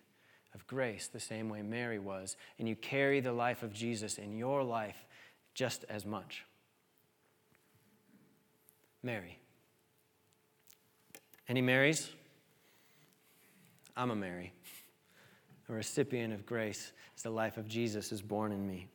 of 0.53 0.68
grace 0.68 1.08
the 1.08 1.20
same 1.20 1.50
way 1.50 1.62
Mary 1.62 2.00
was, 2.00 2.36
and 2.60 2.68
you 2.68 2.75
carry 2.75 3.20
the 3.20 3.34
life 3.34 3.63
of 3.63 3.74
Jesus 3.74 4.18
in 4.18 4.38
your 4.38 4.63
life 4.63 5.06
just 5.62 5.86
as 5.89 6.08
much. 6.08 6.44
Mary. 9.03 9.38
Any 11.48 11.62
Marys? 11.62 12.10
I'm 13.96 14.10
a 14.10 14.15
Mary, 14.15 14.53
a 15.70 15.74
recipient 15.74 16.34
of 16.34 16.48
grace 16.48 16.94
as 17.15 17.22
the 17.22 17.30
life 17.30 17.58
of 17.58 17.68
Jesus 17.68 18.12
is 18.12 18.24
born 18.24 18.51
in 18.51 18.68
me. 18.68 18.88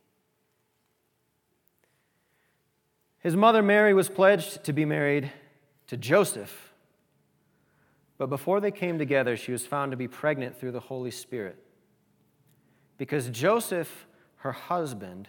His 3.20 3.36
mother 3.36 3.62
Mary 3.62 3.94
was 3.94 4.08
pledged 4.08 4.64
to 4.64 4.72
be 4.72 4.84
married 4.84 5.30
to 5.86 5.96
Joseph, 5.96 6.72
but 8.18 8.28
before 8.28 8.58
they 8.58 8.72
came 8.72 8.98
together, 8.98 9.36
she 9.36 9.52
was 9.52 9.64
found 9.64 9.92
to 9.92 9.96
be 9.96 10.08
pregnant 10.08 10.58
through 10.58 10.72
the 10.72 10.80
Holy 10.80 11.12
Spirit. 11.12 11.62
Because 12.98 13.30
Joseph, 13.30 14.08
her 14.38 14.50
husband, 14.50 15.28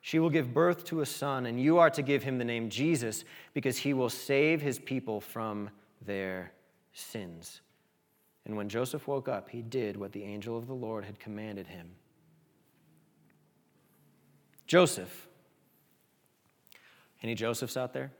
She 0.00 0.18
will 0.18 0.30
give 0.30 0.54
birth 0.54 0.84
to 0.84 1.00
a 1.00 1.06
son, 1.06 1.46
and 1.46 1.60
you 1.60 1.78
are 1.78 1.90
to 1.90 2.02
give 2.02 2.22
him 2.22 2.38
the 2.38 2.44
name 2.44 2.70
Jesus, 2.70 3.24
because 3.52 3.76
he 3.76 3.92
will 3.92 4.08
save 4.08 4.62
his 4.62 4.78
people 4.78 5.20
from 5.20 5.70
their 6.04 6.52
sins. 6.92 7.60
And 8.46 8.56
when 8.56 8.68
Joseph 8.68 9.06
woke 9.06 9.28
up, 9.28 9.50
he 9.50 9.60
did 9.60 9.96
what 9.96 10.12
the 10.12 10.24
angel 10.24 10.56
of 10.56 10.66
the 10.66 10.74
Lord 10.74 11.04
had 11.04 11.18
commanded 11.18 11.66
him. 11.66 11.90
Joseph. 14.66 15.28
Any 17.22 17.34
Josephs 17.34 17.76
out 17.76 17.92
there? 17.92 18.10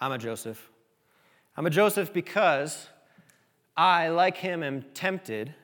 I'm 0.00 0.12
a 0.12 0.18
Joseph. 0.18 0.70
I'm 1.56 1.66
a 1.66 1.70
Joseph 1.70 2.12
because 2.12 2.88
I, 3.76 4.08
like 4.08 4.38
him, 4.38 4.62
am 4.62 4.82
tempted 4.94 5.54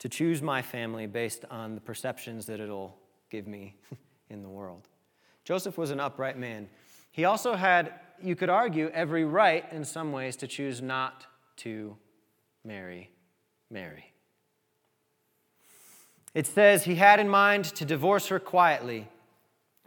to 0.00 0.08
choose 0.08 0.42
my 0.42 0.60
family 0.60 1.06
based 1.06 1.44
on 1.50 1.74
the 1.74 1.80
perceptions 1.80 2.46
that 2.46 2.60
it'll 2.60 2.97
give 3.30 3.46
me 3.46 3.76
in 4.30 4.42
the 4.42 4.48
world. 4.48 4.88
Joseph 5.44 5.78
was 5.78 5.90
an 5.90 6.00
upright 6.00 6.38
man. 6.38 6.68
He 7.10 7.24
also 7.24 7.54
had, 7.54 7.94
you 8.22 8.36
could 8.36 8.50
argue, 8.50 8.90
every 8.92 9.24
right 9.24 9.64
in 9.72 9.84
some 9.84 10.12
ways 10.12 10.36
to 10.36 10.46
choose 10.46 10.82
not 10.82 11.26
to 11.58 11.96
marry 12.64 13.10
Mary. 13.70 14.12
It 16.34 16.46
says 16.46 16.84
he 16.84 16.96
had 16.96 17.18
in 17.18 17.28
mind 17.28 17.64
to 17.64 17.84
divorce 17.84 18.28
her 18.28 18.38
quietly, 18.38 19.08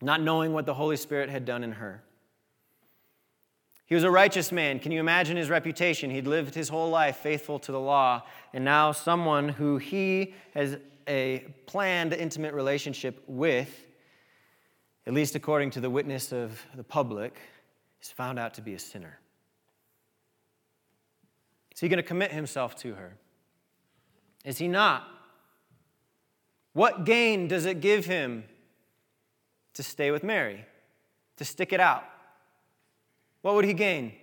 not 0.01 0.21
knowing 0.21 0.53
what 0.53 0.65
the 0.65 0.73
Holy 0.73 0.97
Spirit 0.97 1.29
had 1.29 1.45
done 1.45 1.63
in 1.63 1.73
her. 1.73 2.03
He 3.85 3.95
was 3.95 4.03
a 4.03 4.11
righteous 4.11 4.51
man. 4.51 4.79
Can 4.79 4.91
you 4.91 4.99
imagine 4.99 5.35
his 5.35 5.49
reputation? 5.49 6.09
He'd 6.09 6.25
lived 6.25 6.55
his 6.55 6.69
whole 6.69 6.89
life 6.89 7.17
faithful 7.17 7.59
to 7.59 7.71
the 7.71 7.79
law, 7.79 8.23
and 8.53 8.63
now 8.63 8.93
someone 8.93 9.49
who 9.49 9.77
he 9.77 10.33
has 10.53 10.77
a 11.11 11.39
planned 11.65 12.13
intimate 12.13 12.53
relationship 12.53 13.21
with, 13.27 13.85
at 15.05 15.13
least 15.13 15.35
according 15.35 15.69
to 15.71 15.81
the 15.81 15.89
witness 15.89 16.31
of 16.31 16.65
the 16.73 16.85
public, 16.85 17.37
is 18.01 18.09
found 18.09 18.39
out 18.39 18.53
to 18.53 18.61
be 18.61 18.73
a 18.75 18.79
sinner. 18.79 19.19
Is 21.73 21.81
he 21.81 21.89
going 21.89 21.97
to 21.97 22.03
commit 22.03 22.31
himself 22.31 22.77
to 22.77 22.93
her? 22.93 23.17
Is 24.45 24.57
he 24.57 24.69
not? 24.69 25.05
What 26.71 27.03
gain 27.03 27.49
does 27.49 27.65
it 27.65 27.81
give 27.81 28.05
him 28.05 28.45
to 29.73 29.83
stay 29.83 30.11
with 30.11 30.23
Mary, 30.23 30.65
to 31.35 31.43
stick 31.43 31.73
it 31.73 31.81
out? 31.81 32.05
What 33.41 33.55
would 33.55 33.65
he 33.65 33.73
gain? 33.73 34.13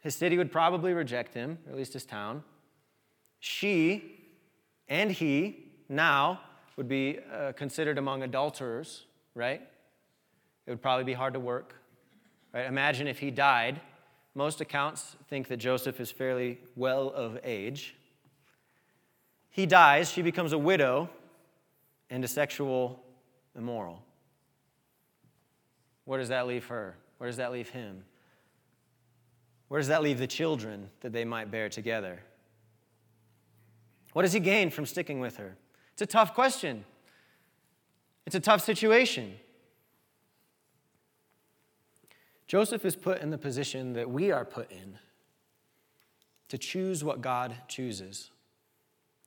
His 0.00 0.14
city 0.14 0.38
would 0.38 0.50
probably 0.50 0.94
reject 0.94 1.34
him, 1.34 1.58
or 1.66 1.72
at 1.72 1.76
least 1.76 1.92
his 1.92 2.06
town. 2.06 2.42
She 3.40 4.18
and 4.88 5.10
he 5.10 5.64
now 5.88 6.40
would 6.76 6.88
be 6.88 7.18
uh, 7.32 7.52
considered 7.52 7.98
among 7.98 8.22
adulterers, 8.22 9.04
right? 9.34 9.60
It 10.66 10.70
would 10.70 10.82
probably 10.82 11.04
be 11.04 11.14
hard 11.14 11.34
to 11.34 11.40
work, 11.40 11.74
right? 12.52 12.66
Imagine 12.66 13.08
if 13.08 13.18
he 13.18 13.30
died 13.30 13.80
most 14.34 14.60
accounts 14.60 15.16
think 15.28 15.48
that 15.48 15.56
Joseph 15.56 16.00
is 16.00 16.10
fairly 16.10 16.58
well 16.76 17.08
of 17.10 17.38
age. 17.42 17.96
He 19.50 19.66
dies, 19.66 20.10
she 20.10 20.22
becomes 20.22 20.52
a 20.52 20.58
widow 20.58 21.10
and 22.08 22.24
a 22.24 22.28
sexual 22.28 23.02
immoral. 23.56 24.02
Where 26.04 26.18
does 26.18 26.28
that 26.28 26.46
leave 26.46 26.66
her? 26.66 26.96
Where 27.18 27.28
does 27.28 27.36
that 27.38 27.52
leave 27.52 27.68
him? 27.70 28.04
Where 29.68 29.80
does 29.80 29.88
that 29.88 30.02
leave 30.02 30.18
the 30.18 30.26
children 30.26 30.88
that 31.00 31.12
they 31.12 31.24
might 31.24 31.50
bear 31.50 31.68
together? 31.68 32.20
What 34.12 34.22
does 34.22 34.32
he 34.32 34.40
gain 34.40 34.70
from 34.70 34.86
sticking 34.86 35.20
with 35.20 35.36
her? 35.36 35.56
It's 35.92 36.02
a 36.02 36.06
tough 36.06 36.34
question. 36.34 36.84
It's 38.26 38.36
a 38.36 38.40
tough 38.40 38.62
situation. 38.62 39.34
Joseph 42.46 42.84
is 42.84 42.96
put 42.96 43.20
in 43.20 43.30
the 43.30 43.38
position 43.38 43.92
that 43.92 44.10
we 44.10 44.32
are 44.32 44.44
put 44.44 44.70
in 44.72 44.98
to 46.48 46.58
choose 46.58 47.04
what 47.04 47.20
God 47.20 47.54
chooses. 47.68 48.30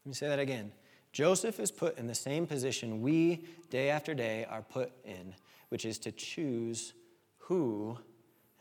Let 0.03 0.09
me 0.09 0.13
say 0.13 0.27
that 0.27 0.39
again. 0.39 0.73
Joseph 1.13 1.59
is 1.59 1.71
put 1.71 1.97
in 1.97 2.07
the 2.07 2.15
same 2.15 2.45
position 2.45 3.01
we, 3.01 3.45
day 3.69 3.89
after 3.89 4.13
day, 4.13 4.45
are 4.49 4.61
put 4.61 4.91
in, 5.05 5.33
which 5.69 5.85
is 5.85 5.97
to 5.99 6.11
choose 6.11 6.93
who 7.37 7.97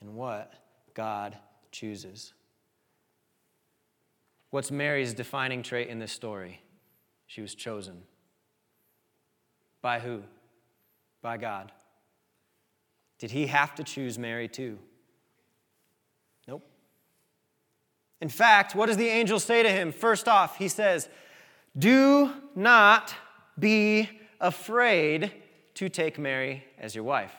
and 0.01 0.15
what 0.15 0.53
God 0.95 1.37
chooses. 1.73 2.35
What's 4.53 4.71
Mary's 4.71 5.15
defining 5.15 5.63
trait 5.63 5.89
in 5.89 5.99
this 5.99 6.13
story? 6.13 6.61
She 7.27 7.41
was 7.41 7.55
chosen. 7.55 8.03
By 9.81 9.99
who? 9.99 10.23
By 11.23 11.39
God. 11.39 11.73
Did 13.19 13.31
he 13.31 13.47
have 13.47 13.75
to 13.77 13.83
choose 13.83 14.19
Mary 14.19 14.49
too? 14.49 14.79
Nope. 16.47 16.69
In 18.21 18.29
fact, 18.29 18.75
what 18.75 18.87
does 18.87 18.99
the 18.99 19.09
angel 19.09 19.41
say 19.41 19.63
to 19.63 19.71
him? 19.71 19.91
First 19.91 20.29
off, 20.29 20.59
he 20.59 20.69
says, 20.69 21.09
Do 21.79 22.31
not 22.55 23.15
be 23.59 24.07
afraid 24.39 25.33
to 25.77 25.89
take 25.89 26.19
Mary 26.19 26.63
as 26.79 26.95
your 26.95 27.05
wife. 27.05 27.33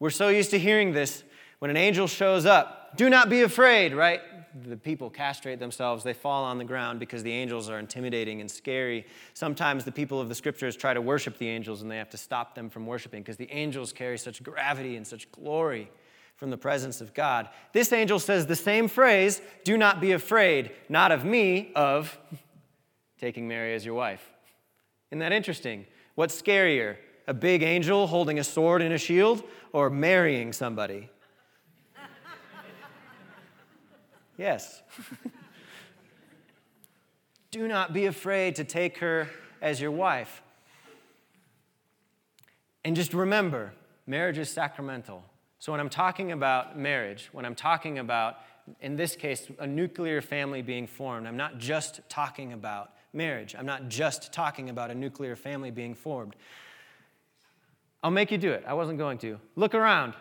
We're 0.00 0.08
so 0.08 0.28
used 0.28 0.52
to 0.52 0.58
hearing 0.58 0.92
this 0.92 1.22
when 1.58 1.70
an 1.70 1.76
angel 1.76 2.06
shows 2.06 2.46
up. 2.46 2.96
Do 2.96 3.10
not 3.10 3.28
be 3.28 3.42
afraid, 3.42 3.92
right? 3.92 4.22
The 4.62 4.76
people 4.76 5.10
castrate 5.10 5.58
themselves, 5.58 6.04
they 6.04 6.12
fall 6.12 6.44
on 6.44 6.58
the 6.58 6.64
ground 6.64 7.00
because 7.00 7.22
the 7.22 7.32
angels 7.32 7.68
are 7.68 7.78
intimidating 7.78 8.40
and 8.40 8.50
scary. 8.50 9.06
Sometimes 9.32 9.84
the 9.84 9.92
people 9.92 10.20
of 10.20 10.28
the 10.28 10.34
scriptures 10.34 10.76
try 10.76 10.94
to 10.94 11.00
worship 11.00 11.38
the 11.38 11.48
angels 11.48 11.82
and 11.82 11.90
they 11.90 11.96
have 11.96 12.10
to 12.10 12.16
stop 12.16 12.54
them 12.54 12.70
from 12.70 12.86
worshiping 12.86 13.22
because 13.22 13.36
the 13.36 13.50
angels 13.50 13.92
carry 13.92 14.16
such 14.16 14.42
gravity 14.42 14.96
and 14.96 15.06
such 15.06 15.30
glory 15.32 15.90
from 16.36 16.50
the 16.50 16.56
presence 16.56 17.00
of 17.00 17.14
God. 17.14 17.48
This 17.72 17.92
angel 17.92 18.18
says 18.18 18.46
the 18.46 18.56
same 18.56 18.88
phrase 18.88 19.40
do 19.64 19.76
not 19.76 20.00
be 20.00 20.12
afraid, 20.12 20.70
not 20.88 21.10
of 21.10 21.24
me, 21.24 21.72
of 21.74 22.16
taking 23.18 23.48
Mary 23.48 23.74
as 23.74 23.84
your 23.84 23.94
wife. 23.94 24.32
Isn't 25.10 25.20
that 25.20 25.32
interesting? 25.32 25.86
What's 26.14 26.40
scarier, 26.40 26.96
a 27.26 27.34
big 27.34 27.62
angel 27.62 28.06
holding 28.06 28.38
a 28.38 28.44
sword 28.44 28.82
and 28.82 28.92
a 28.92 28.98
shield, 28.98 29.42
or 29.72 29.90
marrying 29.90 30.52
somebody? 30.52 31.08
Yes. 34.36 34.82
do 37.50 37.68
not 37.68 37.92
be 37.92 38.06
afraid 38.06 38.56
to 38.56 38.64
take 38.64 38.98
her 38.98 39.28
as 39.62 39.80
your 39.80 39.90
wife. 39.92 40.42
And 42.84 42.96
just 42.96 43.14
remember, 43.14 43.72
marriage 44.06 44.38
is 44.38 44.50
sacramental. 44.50 45.24
So 45.58 45.72
when 45.72 45.80
I'm 45.80 45.88
talking 45.88 46.32
about 46.32 46.78
marriage, 46.78 47.30
when 47.32 47.44
I'm 47.44 47.54
talking 47.54 47.98
about, 47.98 48.38
in 48.80 48.96
this 48.96 49.16
case, 49.16 49.46
a 49.58 49.66
nuclear 49.66 50.20
family 50.20 50.62
being 50.62 50.86
formed, 50.86 51.26
I'm 51.26 51.36
not 51.36 51.58
just 51.58 52.00
talking 52.08 52.52
about 52.52 52.90
marriage. 53.14 53.54
I'm 53.56 53.64
not 53.64 53.88
just 53.88 54.32
talking 54.32 54.68
about 54.68 54.90
a 54.90 54.94
nuclear 54.94 55.36
family 55.36 55.70
being 55.70 55.94
formed. 55.94 56.36
I'll 58.02 58.10
make 58.10 58.30
you 58.30 58.36
do 58.36 58.50
it. 58.50 58.64
I 58.66 58.74
wasn't 58.74 58.98
going 58.98 59.16
to. 59.18 59.38
Look 59.56 59.74
around. 59.74 60.14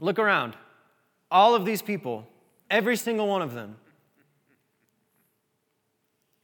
Look 0.00 0.18
around. 0.18 0.56
All 1.30 1.54
of 1.54 1.64
these 1.64 1.82
people, 1.82 2.26
every 2.70 2.96
single 2.96 3.28
one 3.28 3.42
of 3.42 3.54
them, 3.54 3.76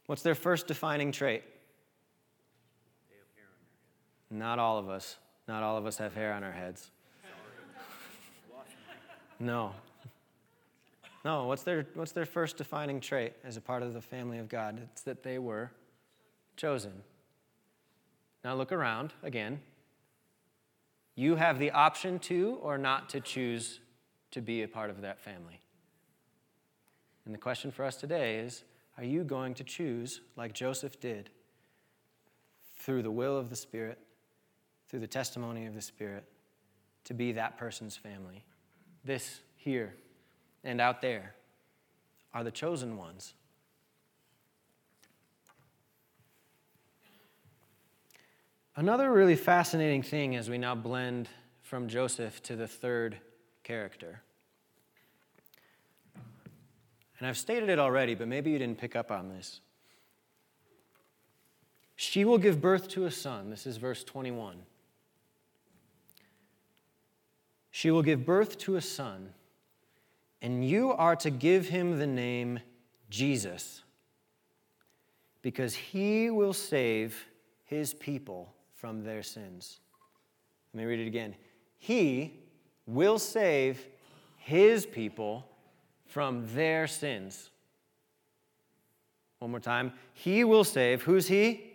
what's 0.06 0.22
their 0.22 0.34
first 0.34 0.66
defining 0.66 1.12
trait? 1.12 1.42
Not 4.30 4.58
all 4.58 4.78
of 4.78 4.88
us. 4.88 5.16
Not 5.48 5.62
all 5.62 5.76
of 5.76 5.86
us 5.86 5.98
have 5.98 6.14
hair 6.14 6.32
on 6.32 6.44
our 6.44 6.52
heads. 6.52 6.90
No. 9.40 9.72
No, 11.24 11.46
what's 11.46 11.62
their, 11.62 11.86
what's 11.94 12.12
their 12.12 12.26
first 12.26 12.56
defining 12.56 13.00
trait 13.00 13.32
as 13.42 13.56
a 13.56 13.60
part 13.60 13.82
of 13.82 13.92
the 13.92 14.00
family 14.00 14.38
of 14.38 14.48
God? 14.48 14.80
It's 14.92 15.02
that 15.02 15.22
they 15.22 15.38
were 15.38 15.70
chosen. 16.56 16.92
Now 18.44 18.54
look 18.54 18.70
around 18.70 19.12
again. 19.22 19.60
You 21.16 21.36
have 21.36 21.58
the 21.58 21.70
option 21.72 22.18
to 22.20 22.58
or 22.62 22.78
not 22.78 23.08
to 23.10 23.20
choose 23.20 23.80
to 24.30 24.40
be 24.40 24.62
a 24.62 24.68
part 24.68 24.88
of 24.88 25.00
that 25.02 25.20
family. 25.20 25.60
And 27.30 27.34
the 27.36 27.40
question 27.40 27.70
for 27.70 27.84
us 27.84 27.94
today 27.94 28.38
is 28.40 28.64
are 28.98 29.04
you 29.04 29.22
going 29.22 29.54
to 29.54 29.62
choose, 29.62 30.20
like 30.34 30.52
Joseph 30.52 30.98
did, 30.98 31.30
through 32.76 33.04
the 33.04 33.10
will 33.12 33.36
of 33.38 33.50
the 33.50 33.54
Spirit, 33.54 34.00
through 34.88 34.98
the 34.98 35.06
testimony 35.06 35.66
of 35.66 35.74
the 35.76 35.80
Spirit, 35.80 36.24
to 37.04 37.14
be 37.14 37.30
that 37.30 37.56
person's 37.56 37.96
family? 37.96 38.44
This 39.04 39.42
here 39.54 39.94
and 40.64 40.80
out 40.80 41.02
there 41.02 41.36
are 42.34 42.42
the 42.42 42.50
chosen 42.50 42.96
ones. 42.96 43.34
Another 48.74 49.12
really 49.12 49.36
fascinating 49.36 50.02
thing 50.02 50.34
as 50.34 50.50
we 50.50 50.58
now 50.58 50.74
blend 50.74 51.28
from 51.62 51.86
Joseph 51.86 52.42
to 52.42 52.56
the 52.56 52.66
third 52.66 53.18
character. 53.62 54.20
And 57.20 57.28
I've 57.28 57.36
stated 57.36 57.68
it 57.68 57.78
already, 57.78 58.14
but 58.14 58.26
maybe 58.26 58.50
you 58.50 58.58
didn't 58.58 58.78
pick 58.78 58.96
up 58.96 59.10
on 59.10 59.28
this. 59.28 59.60
She 61.94 62.24
will 62.24 62.38
give 62.38 62.62
birth 62.62 62.88
to 62.88 63.04
a 63.04 63.10
son. 63.10 63.50
This 63.50 63.66
is 63.66 63.76
verse 63.76 64.02
21. 64.02 64.56
She 67.70 67.90
will 67.90 68.02
give 68.02 68.24
birth 68.24 68.56
to 68.58 68.76
a 68.76 68.80
son, 68.80 69.34
and 70.40 70.66
you 70.66 70.92
are 70.92 71.14
to 71.16 71.30
give 71.30 71.68
him 71.68 71.98
the 71.98 72.06
name 72.06 72.60
Jesus, 73.10 73.82
because 75.42 75.74
he 75.74 76.30
will 76.30 76.54
save 76.54 77.26
his 77.64 77.92
people 77.92 78.54
from 78.74 79.04
their 79.04 79.22
sins. 79.22 79.80
Let 80.72 80.78
me 80.78 80.84
read 80.86 81.00
it 81.00 81.06
again. 81.06 81.34
He 81.78 82.32
will 82.86 83.18
save 83.18 83.86
his 84.38 84.86
people 84.86 85.46
from 86.10 86.44
their 86.54 86.86
sins. 86.86 87.50
One 89.38 89.52
more 89.52 89.60
time. 89.60 89.92
He 90.12 90.44
will 90.44 90.64
save. 90.64 91.02
Who's 91.02 91.28
he? 91.28 91.72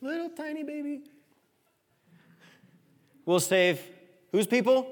Little 0.00 0.30
tiny 0.30 0.64
baby. 0.64 1.02
Will 3.24 3.40
save 3.40 3.80
whose 4.32 4.46
people? 4.46 4.86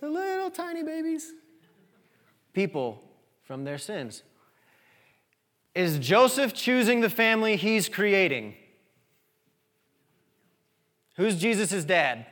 The 0.00 0.08
little 0.08 0.50
tiny 0.50 0.82
babies. 0.82 1.32
People 2.52 3.02
from 3.42 3.64
their 3.64 3.78
sins. 3.78 4.22
Is 5.74 5.98
Joseph 5.98 6.54
choosing 6.54 7.00
the 7.00 7.10
family 7.10 7.56
he's 7.56 7.88
creating? 7.88 8.54
Who's 11.16 11.36
Jesus' 11.36 11.84
dad? 11.84 12.26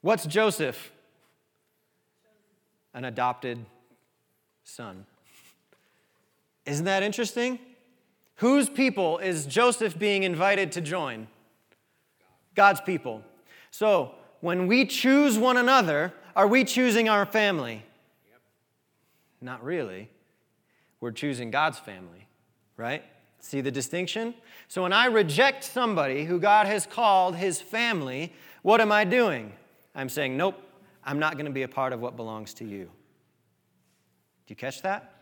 What's 0.00 0.24
Joseph? 0.26 0.92
An 2.94 3.04
adopted 3.04 3.64
son. 4.64 5.06
Isn't 6.66 6.84
that 6.84 7.02
interesting? 7.02 7.58
Whose 8.36 8.68
people 8.68 9.18
is 9.18 9.46
Joseph 9.46 9.98
being 9.98 10.22
invited 10.22 10.72
to 10.72 10.80
join? 10.80 11.28
God's 12.54 12.80
people. 12.80 13.22
So, 13.70 14.14
when 14.40 14.66
we 14.66 14.84
choose 14.84 15.38
one 15.38 15.56
another, 15.56 16.12
are 16.36 16.46
we 16.46 16.64
choosing 16.64 17.08
our 17.08 17.26
family? 17.26 17.82
Yep. 18.30 18.40
Not 19.40 19.64
really. 19.64 20.08
We're 21.00 21.12
choosing 21.12 21.50
God's 21.50 21.78
family, 21.78 22.26
right? 22.76 23.04
See 23.40 23.60
the 23.60 23.70
distinction? 23.70 24.34
So 24.66 24.82
when 24.82 24.92
I 24.92 25.06
reject 25.06 25.64
somebody 25.64 26.24
who 26.24 26.38
God 26.38 26.66
has 26.66 26.86
called 26.86 27.36
his 27.36 27.60
family, 27.60 28.32
what 28.62 28.80
am 28.80 28.92
I 28.92 29.04
doing? 29.04 29.52
I'm 29.94 30.08
saying, 30.08 30.36
nope, 30.36 30.60
I'm 31.08 31.18
not 31.18 31.34
going 31.34 31.46
to 31.46 31.52
be 31.52 31.62
a 31.62 31.68
part 31.68 31.94
of 31.94 32.00
what 32.00 32.16
belongs 32.16 32.52
to 32.54 32.66
you. 32.66 32.84
Do 32.84 32.90
you 34.48 34.56
catch 34.56 34.82
that? 34.82 35.14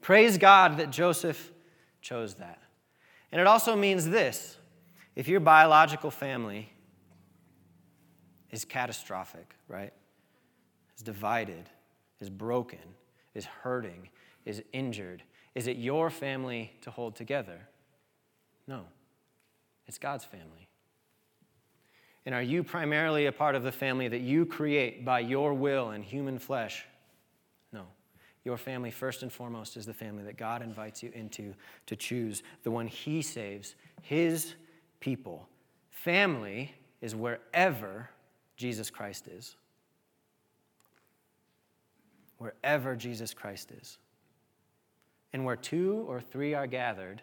Praise 0.00 0.38
God 0.38 0.78
that 0.78 0.90
Joseph 0.90 1.52
chose 2.02 2.34
that. 2.34 2.60
And 3.30 3.40
it 3.40 3.46
also 3.46 3.76
means 3.76 4.08
this 4.08 4.58
if 5.14 5.28
your 5.28 5.38
biological 5.38 6.10
family 6.10 6.68
is 8.50 8.64
catastrophic, 8.64 9.54
right? 9.68 9.92
Is 10.96 11.02
divided, 11.04 11.70
is 12.20 12.28
broken, 12.28 12.80
is 13.36 13.44
hurting, 13.44 14.08
is 14.44 14.64
injured, 14.72 15.22
is 15.54 15.68
it 15.68 15.76
your 15.76 16.10
family 16.10 16.72
to 16.80 16.90
hold 16.90 17.14
together? 17.14 17.68
No, 18.66 18.86
it's 19.86 19.98
God's 19.98 20.24
family. 20.24 20.63
And 22.26 22.34
are 22.34 22.42
you 22.42 22.64
primarily 22.64 23.26
a 23.26 23.32
part 23.32 23.54
of 23.54 23.62
the 23.62 23.72
family 23.72 24.08
that 24.08 24.20
you 24.20 24.46
create 24.46 25.04
by 25.04 25.20
your 25.20 25.52
will 25.52 25.90
and 25.90 26.04
human 26.04 26.38
flesh? 26.38 26.84
No. 27.72 27.86
Your 28.44 28.56
family, 28.56 28.90
first 28.90 29.22
and 29.22 29.30
foremost, 29.30 29.76
is 29.76 29.84
the 29.84 29.94
family 29.94 30.24
that 30.24 30.38
God 30.38 30.62
invites 30.62 31.02
you 31.02 31.10
into 31.14 31.54
to 31.86 31.96
choose, 31.96 32.42
the 32.62 32.70
one 32.70 32.86
He 32.86 33.20
saves, 33.20 33.74
His 34.02 34.54
people. 35.00 35.48
Family 35.90 36.74
is 37.02 37.14
wherever 37.14 38.08
Jesus 38.56 38.90
Christ 38.90 39.28
is. 39.28 39.56
Wherever 42.38 42.96
Jesus 42.96 43.34
Christ 43.34 43.70
is. 43.70 43.98
And 45.34 45.44
where 45.44 45.56
two 45.56 46.04
or 46.08 46.20
three 46.20 46.54
are 46.54 46.66
gathered, 46.66 47.20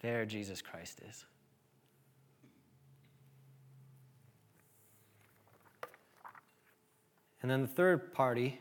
there 0.00 0.26
Jesus 0.26 0.60
Christ 0.60 1.00
is. 1.08 1.24
And 7.44 7.50
then 7.50 7.60
the 7.60 7.68
third 7.68 8.14
party 8.14 8.58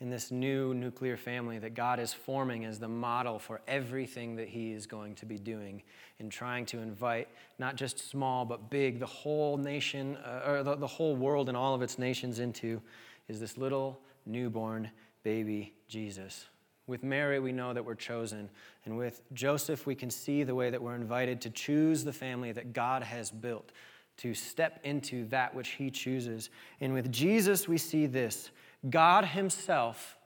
in 0.00 0.08
this 0.08 0.30
new 0.30 0.72
nuclear 0.72 1.18
family 1.18 1.58
that 1.58 1.74
God 1.74 2.00
is 2.00 2.14
forming 2.14 2.64
as 2.64 2.78
the 2.78 2.88
model 2.88 3.38
for 3.38 3.60
everything 3.68 4.36
that 4.36 4.48
He 4.48 4.72
is 4.72 4.86
going 4.86 5.16
to 5.16 5.26
be 5.26 5.36
doing 5.36 5.82
in 6.18 6.30
trying 6.30 6.64
to 6.64 6.78
invite 6.78 7.28
not 7.58 7.76
just 7.76 7.98
small 7.98 8.46
but 8.46 8.70
big, 8.70 9.00
the 9.00 9.04
whole 9.04 9.58
nation, 9.58 10.16
uh, 10.24 10.40
or 10.46 10.62
the, 10.62 10.76
the 10.76 10.86
whole 10.86 11.14
world 11.14 11.50
and 11.50 11.58
all 11.58 11.74
of 11.74 11.82
its 11.82 11.98
nations 11.98 12.38
into, 12.38 12.80
is 13.28 13.38
this 13.38 13.58
little 13.58 14.00
newborn 14.24 14.90
baby 15.22 15.74
Jesus. 15.86 16.46
With 16.86 17.04
Mary, 17.04 17.38
we 17.38 17.52
know 17.52 17.74
that 17.74 17.84
we're 17.84 17.94
chosen. 17.96 18.48
And 18.86 18.96
with 18.96 19.20
Joseph, 19.34 19.86
we 19.86 19.94
can 19.94 20.08
see 20.08 20.42
the 20.42 20.54
way 20.54 20.70
that 20.70 20.80
we're 20.80 20.94
invited 20.94 21.42
to 21.42 21.50
choose 21.50 22.02
the 22.02 22.14
family 22.14 22.52
that 22.52 22.72
God 22.72 23.02
has 23.02 23.30
built, 23.30 23.72
to 24.20 24.34
step 24.34 24.80
into 24.84 25.24
that 25.26 25.54
which 25.54 25.70
He 25.70 25.90
chooses. 25.90 26.50
And 26.80 26.92
with 26.92 27.10
Jesus, 27.10 27.66
we 27.66 27.78
see 27.78 28.06
this 28.06 28.50
God 28.88 29.24
Himself 29.24 30.16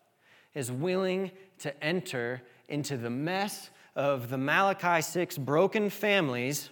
is 0.55 0.71
willing 0.71 1.31
to 1.59 1.85
enter 1.85 2.43
into 2.69 2.97
the 2.97 3.11
mess 3.11 3.71
of 3.97 4.29
the 4.29 4.39
Malachi 4.39 5.01
6 5.01 5.39
broken 5.39 5.91
families 5.91 6.71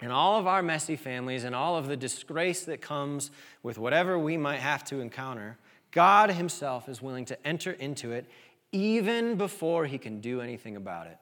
and 0.00 0.12
all 0.12 0.38
of 0.38 0.46
our 0.46 0.62
messy 0.62 0.96
families 0.96 1.44
and 1.44 1.54
all 1.54 1.76
of 1.76 1.86
the 1.86 1.96
disgrace 1.96 2.64
that 2.64 2.80
comes 2.80 3.30
with 3.62 3.78
whatever 3.78 4.18
we 4.18 4.36
might 4.36 4.58
have 4.58 4.84
to 4.84 5.00
encounter. 5.00 5.56
God 5.90 6.30
Himself 6.30 6.88
is 6.88 7.00
willing 7.00 7.24
to 7.26 7.46
enter 7.46 7.72
into 7.72 8.12
it 8.12 8.26
even 8.72 9.36
before 9.36 9.86
He 9.86 9.98
can 9.98 10.20
do 10.20 10.40
anything 10.40 10.76
about 10.76 11.06
it. 11.06 11.18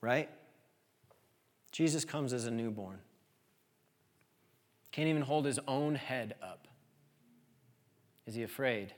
Right? 0.00 0.28
Jesus 1.74 2.04
comes 2.04 2.32
as 2.32 2.46
a 2.46 2.52
newborn, 2.52 3.00
can't 4.92 5.08
even 5.08 5.22
hold 5.22 5.44
His 5.44 5.58
own 5.66 5.96
head 5.96 6.36
up. 6.40 6.68
Is 8.28 8.36
he 8.36 8.44
afraid? 8.44 8.94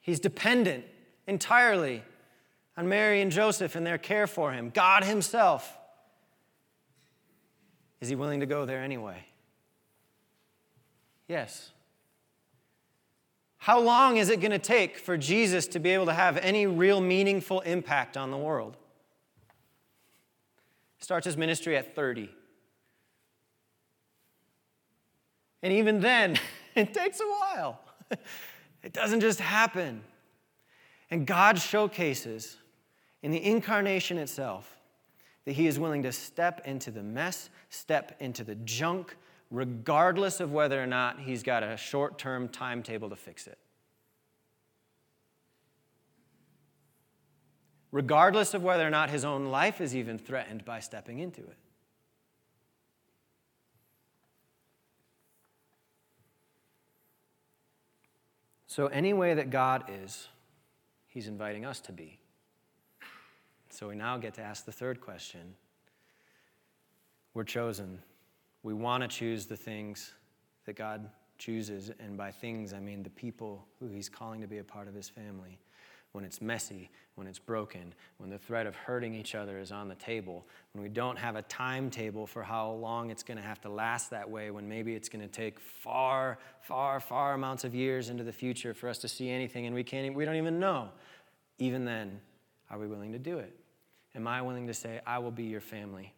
He's 0.00 0.18
dependent 0.18 0.86
entirely 1.26 2.02
on 2.74 2.88
Mary 2.88 3.20
and 3.20 3.30
Joseph 3.30 3.76
and 3.76 3.86
their 3.86 3.98
care 3.98 4.26
for 4.26 4.50
him. 4.50 4.70
God 4.70 5.04
Himself. 5.04 5.76
Is 8.00 8.08
he 8.08 8.14
willing 8.14 8.40
to 8.40 8.46
go 8.46 8.64
there 8.64 8.82
anyway? 8.82 9.26
Yes. 11.28 11.70
How 13.58 13.78
long 13.78 14.16
is 14.16 14.30
it 14.30 14.40
going 14.40 14.52
to 14.52 14.58
take 14.58 14.96
for 14.96 15.18
Jesus 15.18 15.66
to 15.68 15.78
be 15.78 15.90
able 15.90 16.06
to 16.06 16.14
have 16.14 16.38
any 16.38 16.66
real 16.66 17.02
meaningful 17.02 17.60
impact 17.60 18.16
on 18.16 18.30
the 18.30 18.38
world? 18.38 18.78
Starts 21.06 21.24
his 21.24 21.36
ministry 21.36 21.76
at 21.76 21.94
30. 21.94 22.28
And 25.62 25.72
even 25.72 26.00
then, 26.00 26.36
it 26.74 26.92
takes 26.92 27.20
a 27.20 27.24
while. 27.24 27.80
It 28.82 28.92
doesn't 28.92 29.20
just 29.20 29.40
happen. 29.40 30.02
And 31.10 31.26
God 31.26 31.60
showcases 31.60 32.56
in 33.22 33.32
the 33.32 33.44
incarnation 33.44 34.16
itself 34.18 34.76
that 35.44 35.52
He 35.52 35.66
is 35.66 35.78
willing 35.78 36.04
to 36.04 36.12
step 36.12 36.62
into 36.64 36.92
the 36.92 37.02
mess, 37.02 37.50
step 37.68 38.16
into 38.20 38.44
the 38.44 38.54
junk, 38.54 39.16
regardless 39.50 40.38
of 40.38 40.52
whether 40.52 40.80
or 40.80 40.86
not 40.86 41.18
He's 41.18 41.42
got 41.42 41.64
a 41.64 41.76
short 41.76 42.16
term 42.16 42.48
timetable 42.48 43.10
to 43.10 43.16
fix 43.16 43.48
it. 43.48 43.58
Regardless 47.96 48.52
of 48.52 48.62
whether 48.62 48.86
or 48.86 48.90
not 48.90 49.08
His 49.08 49.24
own 49.24 49.46
life 49.46 49.80
is 49.80 49.96
even 49.96 50.18
threatened 50.18 50.66
by 50.66 50.80
stepping 50.80 51.18
into 51.18 51.40
it. 51.40 51.56
So, 58.66 58.88
any 58.88 59.14
way 59.14 59.32
that 59.32 59.48
God 59.48 59.84
is, 59.88 60.28
He's 61.06 61.26
inviting 61.26 61.64
us 61.64 61.80
to 61.80 61.92
be. 61.92 62.18
So, 63.70 63.88
we 63.88 63.94
now 63.94 64.18
get 64.18 64.34
to 64.34 64.42
ask 64.42 64.66
the 64.66 64.72
third 64.72 65.00
question. 65.00 65.54
We're 67.32 67.44
chosen. 67.44 68.00
We 68.62 68.74
want 68.74 69.04
to 69.04 69.08
choose 69.08 69.46
the 69.46 69.56
things 69.56 70.12
that 70.66 70.76
God 70.76 71.08
chooses, 71.38 71.90
and 71.98 72.18
by 72.18 72.30
things, 72.30 72.74
I 72.74 72.78
mean 72.78 73.02
the 73.02 73.08
people 73.08 73.66
who 73.80 73.88
He's 73.88 74.10
calling 74.10 74.42
to 74.42 74.46
be 74.46 74.58
a 74.58 74.64
part 74.64 74.86
of 74.86 74.92
His 74.92 75.08
family 75.08 75.58
when 76.16 76.24
it's 76.24 76.40
messy, 76.40 76.88
when 77.16 77.26
it's 77.26 77.38
broken, 77.38 77.92
when 78.16 78.30
the 78.30 78.38
threat 78.38 78.66
of 78.66 78.74
hurting 78.74 79.14
each 79.14 79.34
other 79.34 79.58
is 79.58 79.70
on 79.70 79.86
the 79.86 79.94
table, 79.96 80.46
when 80.72 80.82
we 80.82 80.88
don't 80.88 81.18
have 81.18 81.36
a 81.36 81.42
timetable 81.42 82.26
for 82.26 82.42
how 82.42 82.70
long 82.70 83.10
it's 83.10 83.22
going 83.22 83.36
to 83.36 83.42
have 83.42 83.60
to 83.60 83.68
last 83.68 84.08
that 84.08 84.28
way, 84.28 84.50
when 84.50 84.66
maybe 84.66 84.94
it's 84.94 85.10
going 85.10 85.20
to 85.20 85.28
take 85.28 85.60
far, 85.60 86.38
far, 86.62 87.00
far 87.00 87.34
amounts 87.34 87.64
of 87.64 87.74
years 87.74 88.08
into 88.08 88.24
the 88.24 88.32
future 88.32 88.72
for 88.72 88.88
us 88.88 88.96
to 88.96 89.08
see 89.08 89.28
anything 89.28 89.66
and 89.66 89.74
we 89.74 89.84
can't 89.84 90.14
we 90.14 90.24
don't 90.24 90.36
even 90.36 90.58
know. 90.58 90.88
Even 91.58 91.84
then, 91.84 92.18
are 92.70 92.78
we 92.78 92.86
willing 92.86 93.12
to 93.12 93.18
do 93.18 93.38
it? 93.38 93.54
Am 94.14 94.26
I 94.26 94.40
willing 94.40 94.66
to 94.68 94.74
say, 94.74 95.02
I 95.06 95.18
will 95.18 95.30
be 95.30 95.44
your 95.44 95.60
family? 95.60 96.14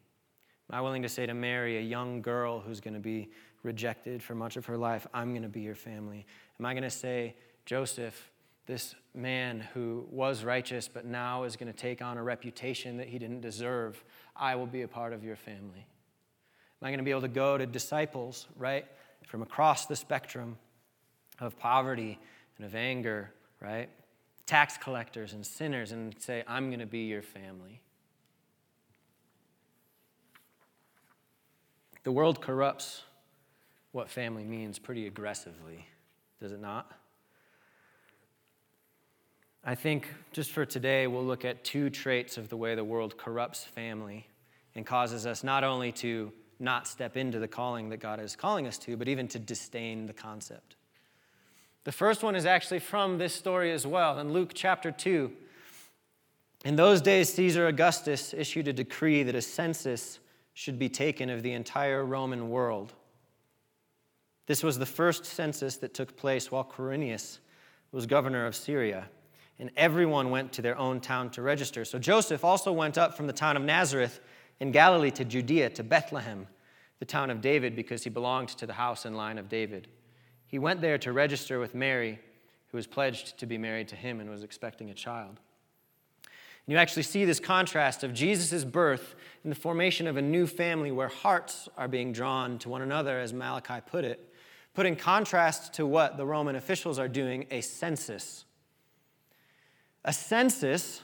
Am 0.70 0.78
I 0.78 0.80
willing 0.80 1.02
to 1.02 1.08
say 1.08 1.26
to 1.26 1.34
Mary, 1.34 1.78
a 1.78 1.82
young 1.82 2.22
girl 2.22 2.60
who's 2.60 2.78
going 2.78 2.94
to 2.94 3.00
be 3.00 3.30
rejected 3.64 4.22
for 4.22 4.36
much 4.36 4.56
of 4.56 4.64
her 4.66 4.76
life, 4.76 5.08
I'm 5.12 5.30
going 5.30 5.42
to 5.42 5.48
be 5.48 5.62
your 5.62 5.74
family? 5.74 6.24
Am 6.60 6.66
I 6.66 6.72
going 6.72 6.84
to 6.84 6.90
say, 6.90 7.34
Joseph, 7.66 8.30
this 8.68 8.94
man 9.14 9.66
who 9.72 10.06
was 10.10 10.44
righteous 10.44 10.88
but 10.88 11.06
now 11.06 11.44
is 11.44 11.56
going 11.56 11.72
to 11.72 11.76
take 11.76 12.02
on 12.02 12.18
a 12.18 12.22
reputation 12.22 12.98
that 12.98 13.08
he 13.08 13.18
didn't 13.18 13.40
deserve, 13.40 14.04
I 14.36 14.54
will 14.56 14.66
be 14.66 14.82
a 14.82 14.88
part 14.88 15.14
of 15.14 15.24
your 15.24 15.36
family. 15.36 15.86
Am 16.80 16.86
I 16.86 16.90
going 16.90 16.98
to 16.98 17.04
be 17.04 17.10
able 17.10 17.22
to 17.22 17.28
go 17.28 17.56
to 17.56 17.66
disciples, 17.66 18.46
right, 18.56 18.84
from 19.26 19.40
across 19.40 19.86
the 19.86 19.96
spectrum 19.96 20.58
of 21.40 21.58
poverty 21.58 22.18
and 22.58 22.66
of 22.66 22.74
anger, 22.74 23.32
right? 23.60 23.88
Tax 24.44 24.76
collectors 24.76 25.32
and 25.32 25.44
sinners 25.44 25.92
and 25.92 26.14
say, 26.18 26.44
I'm 26.46 26.68
going 26.68 26.80
to 26.80 26.86
be 26.86 27.06
your 27.06 27.22
family. 27.22 27.80
The 32.04 32.12
world 32.12 32.42
corrupts 32.42 33.02
what 33.92 34.10
family 34.10 34.44
means 34.44 34.78
pretty 34.78 35.06
aggressively, 35.06 35.86
does 36.38 36.52
it 36.52 36.60
not? 36.60 36.92
I 39.64 39.74
think 39.74 40.08
just 40.32 40.50
for 40.52 40.64
today, 40.64 41.06
we'll 41.06 41.24
look 41.24 41.44
at 41.44 41.64
two 41.64 41.90
traits 41.90 42.38
of 42.38 42.48
the 42.48 42.56
way 42.56 42.74
the 42.74 42.84
world 42.84 43.18
corrupts 43.18 43.64
family 43.64 44.28
and 44.74 44.86
causes 44.86 45.26
us 45.26 45.42
not 45.42 45.64
only 45.64 45.92
to 45.92 46.32
not 46.60 46.86
step 46.86 47.16
into 47.16 47.38
the 47.38 47.48
calling 47.48 47.88
that 47.90 47.98
God 47.98 48.20
is 48.20 48.36
calling 48.36 48.66
us 48.66 48.78
to, 48.78 48.96
but 48.96 49.08
even 49.08 49.28
to 49.28 49.38
disdain 49.38 50.06
the 50.06 50.12
concept. 50.12 50.76
The 51.84 51.92
first 51.92 52.22
one 52.22 52.34
is 52.34 52.46
actually 52.46 52.80
from 52.80 53.18
this 53.18 53.34
story 53.34 53.72
as 53.72 53.86
well. 53.86 54.18
In 54.18 54.32
Luke 54.32 54.52
chapter 54.54 54.90
2, 54.90 55.32
in 56.64 56.76
those 56.76 57.00
days, 57.00 57.32
Caesar 57.34 57.68
Augustus 57.68 58.34
issued 58.34 58.68
a 58.68 58.72
decree 58.72 59.22
that 59.22 59.34
a 59.34 59.42
census 59.42 60.18
should 60.54 60.78
be 60.78 60.88
taken 60.88 61.30
of 61.30 61.42
the 61.42 61.52
entire 61.52 62.04
Roman 62.04 62.50
world. 62.50 62.92
This 64.46 64.62
was 64.62 64.78
the 64.78 64.86
first 64.86 65.24
census 65.24 65.76
that 65.76 65.94
took 65.94 66.16
place 66.16 66.50
while 66.50 66.64
Quirinius 66.64 67.38
was 67.92 68.06
governor 68.06 68.44
of 68.44 68.56
Syria 68.56 69.08
and 69.58 69.70
everyone 69.76 70.30
went 70.30 70.52
to 70.52 70.62
their 70.62 70.78
own 70.78 71.00
town 71.00 71.30
to 71.30 71.42
register. 71.42 71.84
So 71.84 71.98
Joseph 71.98 72.44
also 72.44 72.72
went 72.72 72.96
up 72.96 73.16
from 73.16 73.26
the 73.26 73.32
town 73.32 73.56
of 73.56 73.62
Nazareth 73.62 74.20
in 74.60 74.72
Galilee 74.72 75.10
to 75.12 75.24
Judea, 75.24 75.70
to 75.70 75.82
Bethlehem, 75.82 76.46
the 76.98 77.04
town 77.04 77.30
of 77.30 77.40
David, 77.40 77.74
because 77.74 78.04
he 78.04 78.10
belonged 78.10 78.48
to 78.50 78.66
the 78.66 78.72
house 78.72 79.04
and 79.04 79.16
line 79.16 79.38
of 79.38 79.48
David. 79.48 79.88
He 80.46 80.58
went 80.58 80.80
there 80.80 80.98
to 80.98 81.12
register 81.12 81.58
with 81.58 81.74
Mary, 81.74 82.18
who 82.68 82.76
was 82.76 82.86
pledged 82.86 83.38
to 83.38 83.46
be 83.46 83.58
married 83.58 83.88
to 83.88 83.96
him 83.96 84.20
and 84.20 84.30
was 84.30 84.42
expecting 84.42 84.90
a 84.90 84.94
child. 84.94 85.40
And 86.24 86.72
you 86.72 86.76
actually 86.76 87.02
see 87.02 87.24
this 87.24 87.40
contrast 87.40 88.04
of 88.04 88.12
Jesus' 88.12 88.64
birth 88.64 89.14
and 89.42 89.50
the 89.50 89.56
formation 89.56 90.06
of 90.06 90.16
a 90.16 90.22
new 90.22 90.46
family 90.46 90.92
where 90.92 91.08
hearts 91.08 91.68
are 91.76 91.88
being 91.88 92.12
drawn 92.12 92.58
to 92.58 92.68
one 92.68 92.82
another, 92.82 93.18
as 93.18 93.32
Malachi 93.32 93.80
put 93.86 94.04
it, 94.04 94.32
put 94.74 94.86
in 94.86 94.94
contrast 94.94 95.72
to 95.74 95.86
what 95.86 96.16
the 96.16 96.26
Roman 96.26 96.56
officials 96.56 96.98
are 96.98 97.08
doing 97.08 97.46
a 97.50 97.60
census 97.60 98.44
a 100.08 100.12
census, 100.12 101.02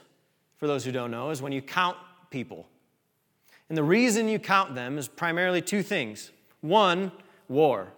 for 0.57 0.67
those 0.67 0.83
who 0.83 0.91
don't 0.91 1.11
know, 1.11 1.29
is 1.29 1.43
when 1.43 1.53
you 1.53 1.61
count 1.61 1.99
people. 2.31 2.67
And 3.69 3.77
the 3.77 3.83
reason 3.83 4.29
you 4.29 4.39
count 4.39 4.75
them 4.75 4.97
is 4.97 5.09
primarily 5.09 5.61
two 5.61 5.83
things. 5.83 6.31
One, 6.63 7.13
war. 7.47 7.93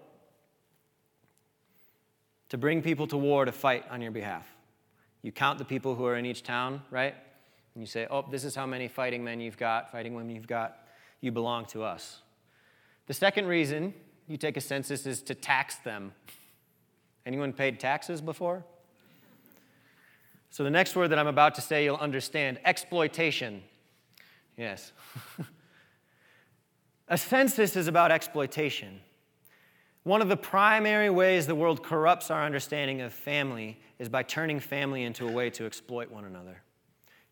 To 2.48 2.58
bring 2.58 2.82
people 2.82 3.06
to 3.06 3.16
war 3.16 3.44
to 3.44 3.52
fight 3.52 3.84
on 3.88 4.02
your 4.02 4.10
behalf. 4.10 4.48
You 5.22 5.30
count 5.30 5.58
the 5.58 5.64
people 5.64 5.94
who 5.94 6.04
are 6.06 6.16
in 6.16 6.26
each 6.26 6.42
town, 6.42 6.82
right? 6.90 7.14
And 7.74 7.82
you 7.82 7.86
say, 7.86 8.08
oh, 8.10 8.24
this 8.28 8.42
is 8.42 8.56
how 8.56 8.66
many 8.66 8.88
fighting 8.88 9.22
men 9.22 9.40
you've 9.40 9.56
got, 9.56 9.92
fighting 9.92 10.12
women 10.12 10.34
you've 10.34 10.48
got. 10.48 10.88
You 11.20 11.30
belong 11.30 11.66
to 11.66 11.84
us. 11.84 12.20
The 13.06 13.14
second 13.14 13.46
reason 13.46 13.94
you 14.26 14.36
take 14.36 14.56
a 14.56 14.60
census 14.60 15.06
is 15.06 15.22
to 15.22 15.36
tax 15.36 15.76
them. 15.76 16.14
Anyone 17.24 17.52
paid 17.52 17.78
taxes 17.78 18.20
before? 18.20 18.64
So, 20.56 20.64
the 20.64 20.70
next 20.70 20.96
word 20.96 21.08
that 21.08 21.18
I'm 21.18 21.26
about 21.26 21.56
to 21.56 21.60
say, 21.60 21.84
you'll 21.84 21.96
understand 21.96 22.58
exploitation. 22.64 23.62
Yes. 24.56 24.90
a 27.08 27.18
census 27.18 27.76
is 27.76 27.88
about 27.88 28.10
exploitation. 28.10 29.00
One 30.04 30.22
of 30.22 30.30
the 30.30 30.36
primary 30.38 31.10
ways 31.10 31.46
the 31.46 31.54
world 31.54 31.82
corrupts 31.82 32.30
our 32.30 32.42
understanding 32.42 33.02
of 33.02 33.12
family 33.12 33.78
is 33.98 34.08
by 34.08 34.22
turning 34.22 34.58
family 34.58 35.02
into 35.02 35.28
a 35.28 35.30
way 35.30 35.50
to 35.50 35.66
exploit 35.66 36.10
one 36.10 36.24
another, 36.24 36.62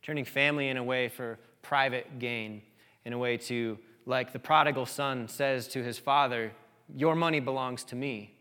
turning 0.03 0.27
family 0.27 0.69
in 0.69 0.77
a 0.77 0.85
way 0.85 1.09
for 1.09 1.39
private 1.63 2.19
gain, 2.19 2.61
in 3.07 3.15
a 3.15 3.19
way 3.19 3.39
to, 3.39 3.79
like 4.05 4.35
the 4.35 4.39
prodigal 4.39 4.85
son 4.85 5.29
says 5.29 5.67
to 5.69 5.83
his 5.83 5.99
father, 5.99 6.53
Your 6.95 7.15
money 7.15 7.41
belongs 7.41 7.85
to 7.85 7.97
me. 7.97 8.35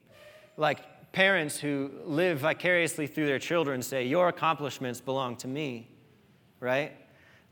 Like 0.58 0.82
parents 1.14 1.60
who 1.60 1.92
live 2.04 2.40
vicariously 2.40 3.08
through 3.08 3.28
their 3.28 3.40
children 3.40 3.82
say, 3.82 4.06
Your 4.06 4.28
accomplishments 4.28 5.00
belong 5.00 5.38
to 5.38 5.48
me, 5.48 5.88
right? 6.60 6.92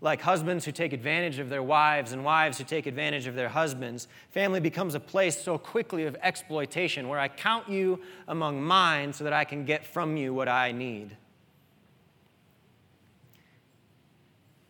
Like 0.01 0.19
husbands 0.19 0.65
who 0.65 0.71
take 0.71 0.93
advantage 0.93 1.37
of 1.37 1.49
their 1.49 1.61
wives 1.61 2.11
and 2.11 2.25
wives 2.25 2.57
who 2.57 2.63
take 2.63 2.87
advantage 2.87 3.27
of 3.27 3.35
their 3.35 3.49
husbands, 3.49 4.07
family 4.31 4.59
becomes 4.59 4.95
a 4.95 4.99
place 4.99 5.39
so 5.39 5.59
quickly 5.59 6.05
of 6.05 6.17
exploitation 6.23 7.07
where 7.07 7.19
I 7.19 7.27
count 7.27 7.69
you 7.69 8.01
among 8.27 8.63
mine 8.63 9.13
so 9.13 9.23
that 9.23 9.33
I 9.33 9.45
can 9.45 9.63
get 9.63 9.85
from 9.85 10.17
you 10.17 10.33
what 10.33 10.49
I 10.49 10.71
need. 10.71 11.15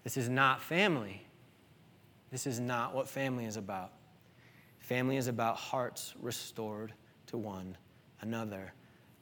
This 0.03 0.17
is 0.17 0.27
not 0.27 0.61
family. 0.61 1.25
This 2.29 2.45
is 2.45 2.59
not 2.59 2.93
what 2.93 3.07
family 3.07 3.45
is 3.45 3.55
about. 3.55 3.93
Family 4.79 5.15
is 5.15 5.27
about 5.27 5.55
hearts 5.55 6.13
restored 6.19 6.91
to 7.27 7.37
one 7.37 7.77
another 8.19 8.73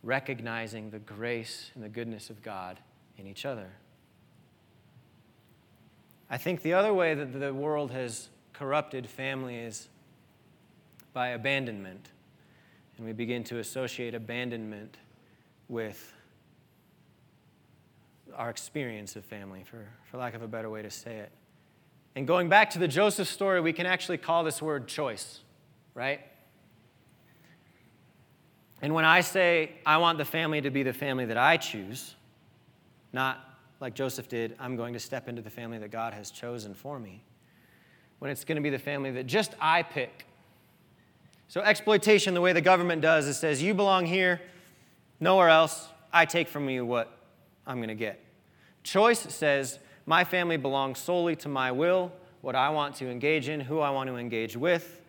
recognizing 0.03 0.89
the 0.89 0.99
grace 0.99 1.71
and 1.75 1.83
the 1.83 1.89
goodness 1.89 2.29
of 2.29 2.41
God 2.41 2.79
in 3.17 3.27
each 3.27 3.45
other. 3.45 3.69
I 6.29 6.37
think 6.37 6.61
the 6.61 6.73
other 6.73 6.93
way 6.93 7.15
that 7.15 7.39
the 7.39 7.53
world 7.53 7.91
has 7.91 8.29
corrupted 8.53 9.09
family 9.09 9.55
is 9.57 9.89
by 11.13 11.29
abandonment. 11.29 12.09
and 12.97 13.05
we 13.05 13.13
begin 13.13 13.43
to 13.45 13.59
associate 13.59 14.13
abandonment 14.13 14.97
with 15.69 16.13
our 18.35 18.49
experience 18.49 19.15
of 19.15 19.25
family, 19.25 19.63
for, 19.63 19.87
for 20.09 20.17
lack 20.17 20.33
of 20.33 20.41
a 20.41 20.47
better 20.47 20.69
way 20.69 20.81
to 20.81 20.89
say 20.89 21.17
it. 21.17 21.31
And 22.15 22.27
going 22.27 22.49
back 22.49 22.69
to 22.71 22.79
the 22.79 22.87
Joseph 22.87 23.27
story, 23.27 23.61
we 23.61 23.73
can 23.73 23.85
actually 23.85 24.17
call 24.17 24.43
this 24.43 24.61
word 24.61 24.87
choice, 24.87 25.39
right? 25.93 26.21
And 28.81 28.93
when 28.93 29.05
I 29.05 29.21
say 29.21 29.71
I 29.85 29.97
want 29.97 30.17
the 30.17 30.25
family 30.25 30.61
to 30.61 30.69
be 30.69 30.83
the 30.83 30.93
family 30.93 31.25
that 31.25 31.37
I 31.37 31.57
choose, 31.57 32.15
not 33.11 33.39
like 33.79 33.93
Joseph 33.93 34.27
did, 34.27 34.55
I'm 34.59 34.75
going 34.75 34.93
to 34.93 34.99
step 34.99 35.27
into 35.27 35.41
the 35.41 35.49
family 35.49 35.77
that 35.79 35.91
God 35.91 36.13
has 36.13 36.31
chosen 36.31 36.73
for 36.73 36.99
me. 36.99 37.23
When 38.19 38.29
it's 38.31 38.43
going 38.43 38.57
to 38.57 38.61
be 38.61 38.69
the 38.69 38.79
family 38.79 39.11
that 39.11 39.27
just 39.27 39.55
I 39.59 39.83
pick. 39.83 40.25
So, 41.47 41.61
exploitation, 41.61 42.33
the 42.33 42.41
way 42.41 42.53
the 42.53 42.61
government 42.61 43.01
does, 43.01 43.27
it 43.27 43.33
says, 43.33 43.63
You 43.63 43.73
belong 43.73 44.05
here, 44.05 44.41
nowhere 45.19 45.49
else. 45.49 45.87
I 46.11 46.25
take 46.25 46.47
from 46.47 46.69
you 46.69 46.85
what 46.85 47.11
I'm 47.65 47.77
going 47.77 47.89
to 47.89 47.95
get. 47.95 48.23
Choice 48.83 49.19
says, 49.33 49.79
My 50.05 50.23
family 50.23 50.57
belongs 50.57 50.99
solely 50.99 51.35
to 51.37 51.49
my 51.49 51.71
will, 51.71 52.11
what 52.41 52.55
I 52.55 52.69
want 52.69 52.95
to 52.97 53.09
engage 53.09 53.49
in, 53.49 53.61
who 53.61 53.79
I 53.79 53.89
want 53.89 54.09
to 54.09 54.17
engage 54.17 54.55
with. 54.55 55.01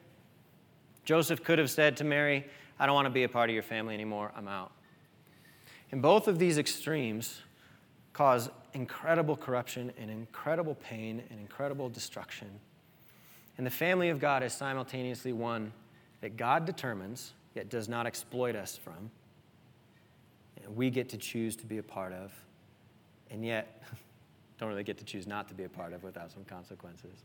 Joseph 1.05 1.43
could 1.43 1.59
have 1.59 1.71
said 1.71 1.97
to 1.99 2.05
Mary, 2.05 2.47
I 2.81 2.87
don't 2.87 2.95
want 2.95 3.05
to 3.07 3.11
be 3.11 3.25
a 3.25 3.29
part 3.29 3.51
of 3.51 3.55
your 3.55 3.63
family 3.63 3.93
anymore, 3.93 4.33
I'm 4.35 4.49
out. 4.49 4.73
And 5.93 6.01
both 6.01 6.29
of 6.29 6.39
these 6.39 6.57
extremes 6.57 7.43
cause 8.15 8.49
incredible 8.73 9.37
corruption 9.37 9.93
and 9.99 10.11
incredible 10.11 10.75
pain 10.77 11.23
and 11.29 11.39
incredible 11.39 11.91
destruction. 11.91 12.49
And 13.59 13.67
the 13.67 13.71
family 13.71 14.09
of 14.09 14.19
God 14.19 14.43
is 14.43 14.55
simultaneously 14.55 15.35
one 15.35 15.73
that 16.23 16.39
God 16.39 16.65
determines, 16.65 17.35
yet 17.55 17.69
does 17.69 17.87
not 17.87 18.07
exploit 18.07 18.57
us 18.57 18.79
from. 18.79 19.11
And 20.65 20.75
we 20.75 20.89
get 20.89 21.11
to 21.11 21.19
choose 21.19 21.57
to 21.57 21.67
be 21.67 21.77
a 21.77 21.83
part 21.83 22.15
of, 22.15 22.33
and 23.31 23.45
yet 23.45 23.83
don't 24.59 24.71
really 24.71 24.85
get 24.85 24.97
to 24.99 25.05
choose 25.05 25.27
not 25.27 25.49
to 25.49 25.55
be 25.55 25.65
a 25.65 25.69
part 25.69 25.93
of 25.93 26.03
without 26.03 26.33
some 26.33 26.45
consequences. 26.45 27.25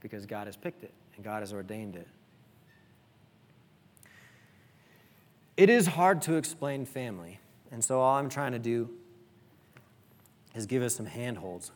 Because 0.00 0.24
God 0.24 0.46
has 0.46 0.56
picked 0.56 0.84
it 0.84 0.92
and 1.16 1.24
God 1.24 1.40
has 1.40 1.52
ordained 1.52 1.96
it. 1.96 2.08
It 5.58 5.68
is 5.70 5.88
hard 5.88 6.22
to 6.22 6.36
explain 6.36 6.84
family, 6.84 7.40
and 7.72 7.84
so 7.84 7.98
all 7.98 8.14
I'm 8.14 8.28
trying 8.28 8.52
to 8.52 8.60
do 8.60 8.88
is 10.54 10.66
give 10.66 10.84
us 10.84 10.94
some 10.94 11.04
handholds. 11.04 11.72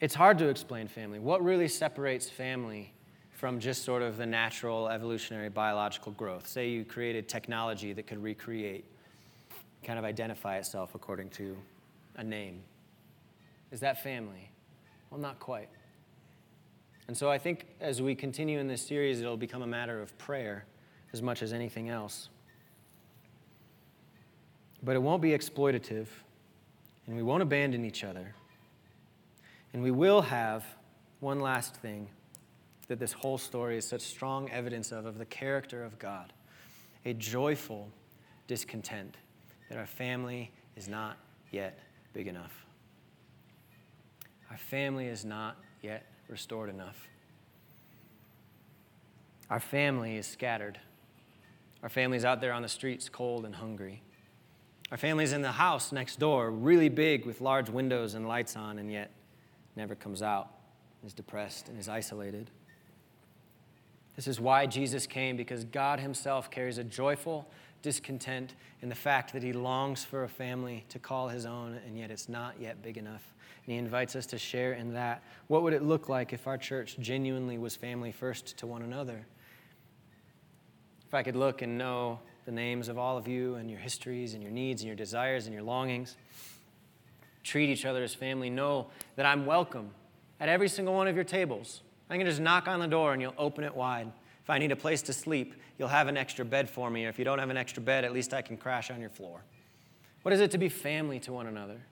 It's 0.00 0.14
hard 0.14 0.38
to 0.38 0.48
explain 0.48 0.88
family. 0.88 1.18
What 1.18 1.44
really 1.44 1.68
separates 1.68 2.30
family 2.30 2.94
from 3.30 3.60
just 3.60 3.84
sort 3.84 4.00
of 4.00 4.16
the 4.16 4.24
natural 4.24 4.88
evolutionary 4.88 5.50
biological 5.50 6.12
growth? 6.12 6.48
Say 6.48 6.70
you 6.70 6.82
created 6.82 7.28
technology 7.28 7.92
that 7.92 8.06
could 8.06 8.22
recreate, 8.22 8.86
kind 9.84 9.98
of 9.98 10.06
identify 10.06 10.56
itself 10.56 10.94
according 10.94 11.28
to 11.32 11.54
a 12.16 12.24
name. 12.24 12.62
Is 13.70 13.80
that 13.80 14.02
family? 14.02 14.48
Well, 15.10 15.20
not 15.20 15.38
quite. 15.40 15.68
And 17.06 17.14
so 17.14 17.30
I 17.30 17.36
think 17.36 17.66
as 17.82 18.00
we 18.00 18.14
continue 18.14 18.58
in 18.58 18.66
this 18.66 18.80
series, 18.80 19.20
it'll 19.20 19.36
become 19.36 19.60
a 19.60 19.66
matter 19.66 20.00
of 20.00 20.16
prayer 20.16 20.64
as 21.12 21.22
much 21.22 21.42
as 21.42 21.52
anything 21.52 21.88
else. 21.88 22.28
But 24.82 24.96
it 24.96 25.02
won't 25.02 25.22
be 25.22 25.30
exploitative, 25.30 26.06
and 27.06 27.16
we 27.16 27.22
won't 27.22 27.42
abandon 27.42 27.84
each 27.84 28.04
other. 28.04 28.34
And 29.72 29.82
we 29.82 29.90
will 29.90 30.22
have 30.22 30.64
one 31.20 31.40
last 31.40 31.76
thing 31.76 32.08
that 32.88 32.98
this 32.98 33.12
whole 33.12 33.38
story 33.38 33.78
is 33.78 33.86
such 33.86 34.02
strong 34.02 34.50
evidence 34.50 34.92
of 34.92 35.06
of 35.06 35.18
the 35.18 35.24
character 35.24 35.84
of 35.84 35.98
God 35.98 36.32
a 37.04 37.12
joyful 37.14 37.88
discontent 38.46 39.16
that 39.68 39.78
our 39.78 39.86
family 39.86 40.50
is 40.76 40.88
not 40.88 41.16
yet 41.50 41.78
big 42.12 42.28
enough. 42.28 42.52
Our 44.50 44.56
family 44.56 45.06
is 45.06 45.24
not 45.24 45.56
yet 45.80 46.04
restored 46.28 46.68
enough. 46.68 47.08
Our 49.50 49.60
family 49.60 50.16
is 50.16 50.26
scattered. 50.26 50.78
Our 51.82 51.88
family's 51.88 52.24
out 52.24 52.40
there 52.40 52.52
on 52.52 52.62
the 52.62 52.68
streets, 52.68 53.08
cold 53.08 53.44
and 53.44 53.54
hungry. 53.54 54.02
Our 54.90 54.96
family's 54.96 55.32
in 55.32 55.42
the 55.42 55.52
house 55.52 55.90
next 55.90 56.18
door, 56.18 56.50
really 56.50 56.88
big 56.88 57.24
with 57.24 57.40
large 57.40 57.70
windows 57.70 58.14
and 58.14 58.28
lights 58.28 58.56
on, 58.56 58.78
and 58.78 58.92
yet 58.92 59.10
never 59.74 59.94
comes 59.94 60.22
out, 60.22 60.50
is 61.04 61.12
depressed, 61.14 61.68
and 61.68 61.78
is 61.78 61.88
isolated. 61.88 62.50
This 64.16 64.26
is 64.26 64.38
why 64.38 64.66
Jesus 64.66 65.06
came, 65.06 65.36
because 65.36 65.64
God 65.64 65.98
Himself 65.98 66.50
carries 66.50 66.78
a 66.78 66.84
joyful 66.84 67.48
discontent 67.80 68.54
in 68.82 68.88
the 68.88 68.94
fact 68.94 69.32
that 69.32 69.42
He 69.42 69.52
longs 69.52 70.04
for 70.04 70.24
a 70.24 70.28
family 70.28 70.84
to 70.90 70.98
call 70.98 71.28
His 71.28 71.46
own, 71.46 71.80
and 71.86 71.98
yet 71.98 72.10
it's 72.10 72.28
not 72.28 72.54
yet 72.60 72.82
big 72.82 72.98
enough. 72.98 73.24
And 73.64 73.72
He 73.72 73.78
invites 73.78 74.14
us 74.14 74.26
to 74.26 74.38
share 74.38 74.74
in 74.74 74.92
that. 74.92 75.22
What 75.48 75.62
would 75.62 75.72
it 75.72 75.82
look 75.82 76.08
like 76.08 76.32
if 76.32 76.46
our 76.46 76.58
church 76.58 76.98
genuinely 77.00 77.58
was 77.58 77.74
family 77.74 78.12
first 78.12 78.58
to 78.58 78.66
one 78.66 78.82
another? 78.82 79.26
If 81.12 81.16
I 81.16 81.22
could 81.22 81.36
look 81.36 81.60
and 81.60 81.76
know 81.76 82.20
the 82.46 82.52
names 82.52 82.88
of 82.88 82.96
all 82.96 83.18
of 83.18 83.28
you 83.28 83.56
and 83.56 83.70
your 83.70 83.78
histories 83.78 84.32
and 84.32 84.42
your 84.42 84.50
needs 84.50 84.80
and 84.80 84.86
your 84.86 84.96
desires 84.96 85.44
and 85.44 85.52
your 85.52 85.62
longings, 85.62 86.16
treat 87.44 87.68
each 87.68 87.84
other 87.84 88.02
as 88.02 88.14
family, 88.14 88.48
know 88.48 88.86
that 89.16 89.26
I'm 89.26 89.44
welcome 89.44 89.90
at 90.40 90.48
every 90.48 90.70
single 90.70 90.94
one 90.94 91.08
of 91.08 91.14
your 91.14 91.24
tables. 91.24 91.82
I 92.08 92.16
can 92.16 92.24
just 92.24 92.40
knock 92.40 92.66
on 92.66 92.80
the 92.80 92.86
door 92.86 93.12
and 93.12 93.20
you'll 93.20 93.34
open 93.36 93.62
it 93.62 93.76
wide. 93.76 94.10
If 94.42 94.48
I 94.48 94.56
need 94.56 94.72
a 94.72 94.76
place 94.76 95.02
to 95.02 95.12
sleep, 95.12 95.52
you'll 95.78 95.88
have 95.88 96.08
an 96.08 96.16
extra 96.16 96.46
bed 96.46 96.70
for 96.70 96.88
me. 96.88 97.04
Or 97.04 97.10
if 97.10 97.18
you 97.18 97.26
don't 97.26 97.40
have 97.40 97.50
an 97.50 97.58
extra 97.58 97.82
bed, 97.82 98.06
at 98.06 98.14
least 98.14 98.32
I 98.32 98.40
can 98.40 98.56
crash 98.56 98.90
on 98.90 98.98
your 98.98 99.10
floor. 99.10 99.44
What 100.22 100.32
is 100.32 100.40
it 100.40 100.50
to 100.52 100.58
be 100.58 100.70
family 100.70 101.20
to 101.20 101.32
one 101.34 101.46
another? 101.46 101.82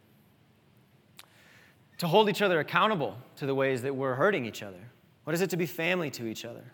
To 1.98 2.08
hold 2.08 2.30
each 2.30 2.40
other 2.40 2.58
accountable 2.58 3.18
to 3.36 3.44
the 3.44 3.54
ways 3.54 3.82
that 3.82 3.94
we're 3.94 4.14
hurting 4.14 4.46
each 4.46 4.62
other. 4.62 4.80
What 5.24 5.34
is 5.34 5.42
it 5.42 5.50
to 5.50 5.58
be 5.58 5.66
family 5.66 6.08
to 6.12 6.26
each 6.26 6.46
other? 6.46 6.64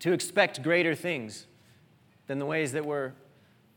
To 0.00 0.12
expect 0.12 0.62
greater 0.62 0.94
things 0.94 1.46
than 2.26 2.38
the 2.38 2.46
ways 2.46 2.72
that 2.72 2.84
we're 2.84 3.12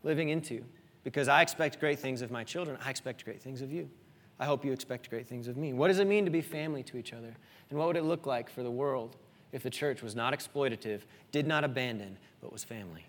living 0.02 0.28
into. 0.28 0.64
Because 1.04 1.28
I 1.28 1.42
expect 1.42 1.80
great 1.80 1.98
things 1.98 2.22
of 2.22 2.30
my 2.30 2.44
children, 2.44 2.78
I 2.84 2.90
expect 2.90 3.24
great 3.24 3.40
things 3.42 3.60
of 3.60 3.72
you. 3.72 3.90
I 4.38 4.44
hope 4.44 4.64
you 4.64 4.72
expect 4.72 5.10
great 5.10 5.26
things 5.26 5.48
of 5.48 5.56
me. 5.56 5.72
What 5.72 5.88
does 5.88 5.98
it 5.98 6.06
mean 6.06 6.24
to 6.24 6.30
be 6.30 6.40
family 6.40 6.82
to 6.84 6.96
each 6.96 7.12
other? 7.12 7.34
And 7.70 7.78
what 7.78 7.88
would 7.88 7.96
it 7.96 8.04
look 8.04 8.26
like 8.26 8.50
for 8.50 8.62
the 8.62 8.70
world 8.70 9.16
if 9.52 9.62
the 9.62 9.70
church 9.70 10.02
was 10.02 10.16
not 10.16 10.32
exploitative, 10.32 11.02
did 11.30 11.46
not 11.46 11.64
abandon, 11.64 12.18
but 12.40 12.52
was 12.52 12.64
family? 12.64 13.04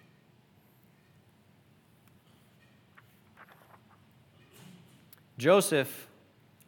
Joseph, 5.38 6.08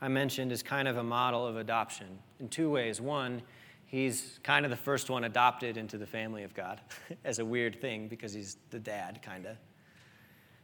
I 0.02 0.08
mentioned, 0.08 0.52
is 0.52 0.64
kind 0.64 0.88
of 0.88 0.98
a 0.98 1.04
model 1.04 1.46
of 1.46 1.58
adoption 1.58 2.08
in 2.40 2.50
two 2.50 2.70
ways. 2.70 3.00
One, 3.00 3.42
he's 3.86 4.40
kind 4.44 4.66
of 4.66 4.72
the 4.72 4.78
first 4.78 5.10
one 5.10 5.24
adopted 5.24 5.78
into 5.78 5.98
the 5.98 6.06
family 6.06 6.44
of 6.44 6.54
God 6.54 6.82
as 7.26 7.40
a 7.40 7.46
weird 7.46 7.80
thing 7.82 8.08
because 8.08 8.34
he's 8.34 8.58
the 8.72 8.80
dad, 8.80 9.22
kind 9.22 9.46
of. 9.46 9.58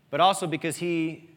But 0.10 0.20
also 0.20 0.48
because 0.48 0.78
he 0.78 1.30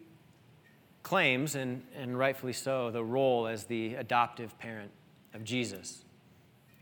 claims, 1.03 1.55
and, 1.55 1.83
and 1.97 2.19
rightfully 2.19 2.53
so, 2.53 2.91
the 2.91 3.05
role 3.05 3.47
as 3.47 3.65
the 3.65 3.95
adoptive 3.95 4.59
parent 4.59 4.91
of 5.35 5.45
Jesus. 5.45 6.05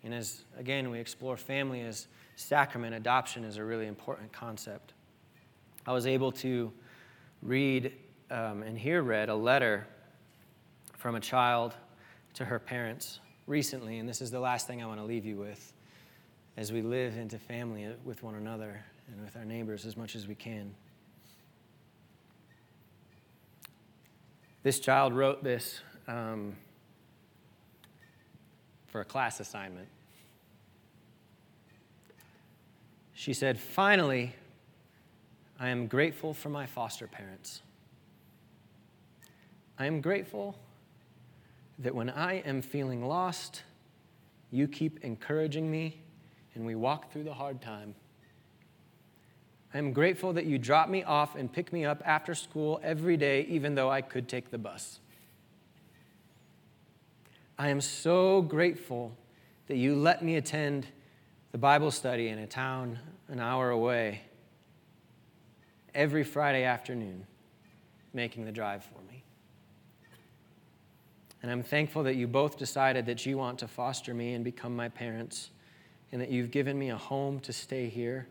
And 0.05 0.15
as, 0.15 0.45
again, 0.57 0.91
we 0.91 0.99
explore 0.99 1.37
family 1.37 1.83
as 1.83 2.07
sacrament, 2.37 2.95
adoption 2.95 3.45
is 3.45 3.57
a 3.57 3.65
really 3.65 3.87
important 3.87 4.33
concept. 4.33 4.95
I 5.87 5.93
was 5.93 6.07
able 6.07 6.33
to 6.33 6.73
read 7.43 7.93
um, 8.31 8.63
and 8.63 8.79
hear 8.79 9.03
read 9.03 9.29
a 9.29 9.35
letter 9.35 9.87
from 10.97 11.17
a 11.17 11.21
child 11.21 11.75
to 12.35 12.45
her 12.45 12.59
parents 12.59 13.21
recently, 13.47 13.99
and 13.99 14.09
this 14.09 14.21
is 14.21 14.31
the 14.31 14.41
last 14.41 14.67
thing 14.67 14.83
I 14.83 14.87
want 14.87 15.01
to 15.01 15.05
leave 15.05 15.25
you 15.25 15.37
with 15.37 15.73
as 16.57 16.73
we 16.73 16.83
live 16.83 17.17
into 17.17 17.39
family 17.39 17.89
with 18.05 18.23
one 18.23 18.35
another 18.35 18.85
and 19.09 19.25
with 19.25 19.37
our 19.37 19.45
neighbors 19.45 19.87
as 19.87 19.97
much 19.97 20.15
as 20.15 20.27
we 20.27 20.35
can. 20.35 20.75
This 24.63 24.79
child 24.79 25.13
wrote 25.13 25.43
this 25.43 25.81
um, 26.07 26.55
for 28.87 29.01
a 29.01 29.05
class 29.05 29.41
assignment. 29.41 29.89
She 33.15 33.33
said, 33.33 33.59
Finally, 33.59 34.35
I 35.59 35.69
am 35.69 35.87
grateful 35.87 36.35
for 36.35 36.49
my 36.49 36.67
foster 36.67 37.07
parents. 37.07 37.63
I 39.79 39.87
am 39.87 40.01
grateful 40.01 40.57
that 41.79 41.95
when 41.95 42.11
I 42.11 42.35
am 42.41 42.63
feeling 42.63 43.05
lost, 43.05 43.63
you 44.51 44.69
keep 44.69 45.03
encouraging 45.05 45.71
me 45.71 46.03
and 46.55 46.67
we 46.67 46.75
walk 46.75 47.13
through 47.13 47.25
the 47.25 47.35
hard 47.35 47.61
time. 47.61 47.95
I 49.75 49.79
am 49.79 49.93
grateful 49.93 50.35
that 50.35 50.45
you 50.45 50.59
drop 50.59 50.89
me 50.89 51.03
off 51.03 51.35
and 51.35 51.51
pick 51.51 51.73
me 51.73 51.85
up 51.85 52.03
after 52.05 52.35
school 52.35 52.79
every 52.83 53.17
day, 53.17 53.47
even 53.49 53.75
though 53.75 53.91
I 53.91 54.03
could 54.03 54.29
take 54.29 54.51
the 54.51 54.59
bus. 54.59 55.01
I 57.59 57.69
am 57.69 57.81
so 57.81 58.43
grateful 58.43 59.17
that 59.69 59.77
you 59.77 59.95
let 59.95 60.23
me 60.23 60.37
attend 60.37 60.87
the 61.53 61.59
Bible 61.59 61.91
study 61.91 62.29
in 62.29 62.39
a 62.39 62.47
town 62.47 62.99
an 63.29 63.41
hour 63.41 63.71
away 63.71 64.23
every 65.95 66.25
Friday 66.25 66.65
afternoon, 66.65 67.27
making 68.13 68.45
the 68.45 68.53
drive 68.53 68.85
for. 68.85 69.02
And 71.43 71.51
I'm 71.51 71.63
thankful 71.63 72.05
that 72.05 72.15
you 72.15 72.29
both 72.29 72.57
decided 72.57 73.07
that 73.07 73.27
you 73.27 73.37
want 73.37 73.59
to 73.59 73.69
foster 73.69 74.15
me 74.15 74.35
and 74.35 74.45
become 74.45 74.77
my 74.77 74.89
parents, 74.89 75.51
and 76.13 76.21
that 76.21 76.31
you've 76.31 76.53
given 76.53 76.79
me 76.79 76.91
a 76.91 76.97
home 76.97 77.41
to 77.41 77.53
stay 77.53 77.89
here, 77.89 78.29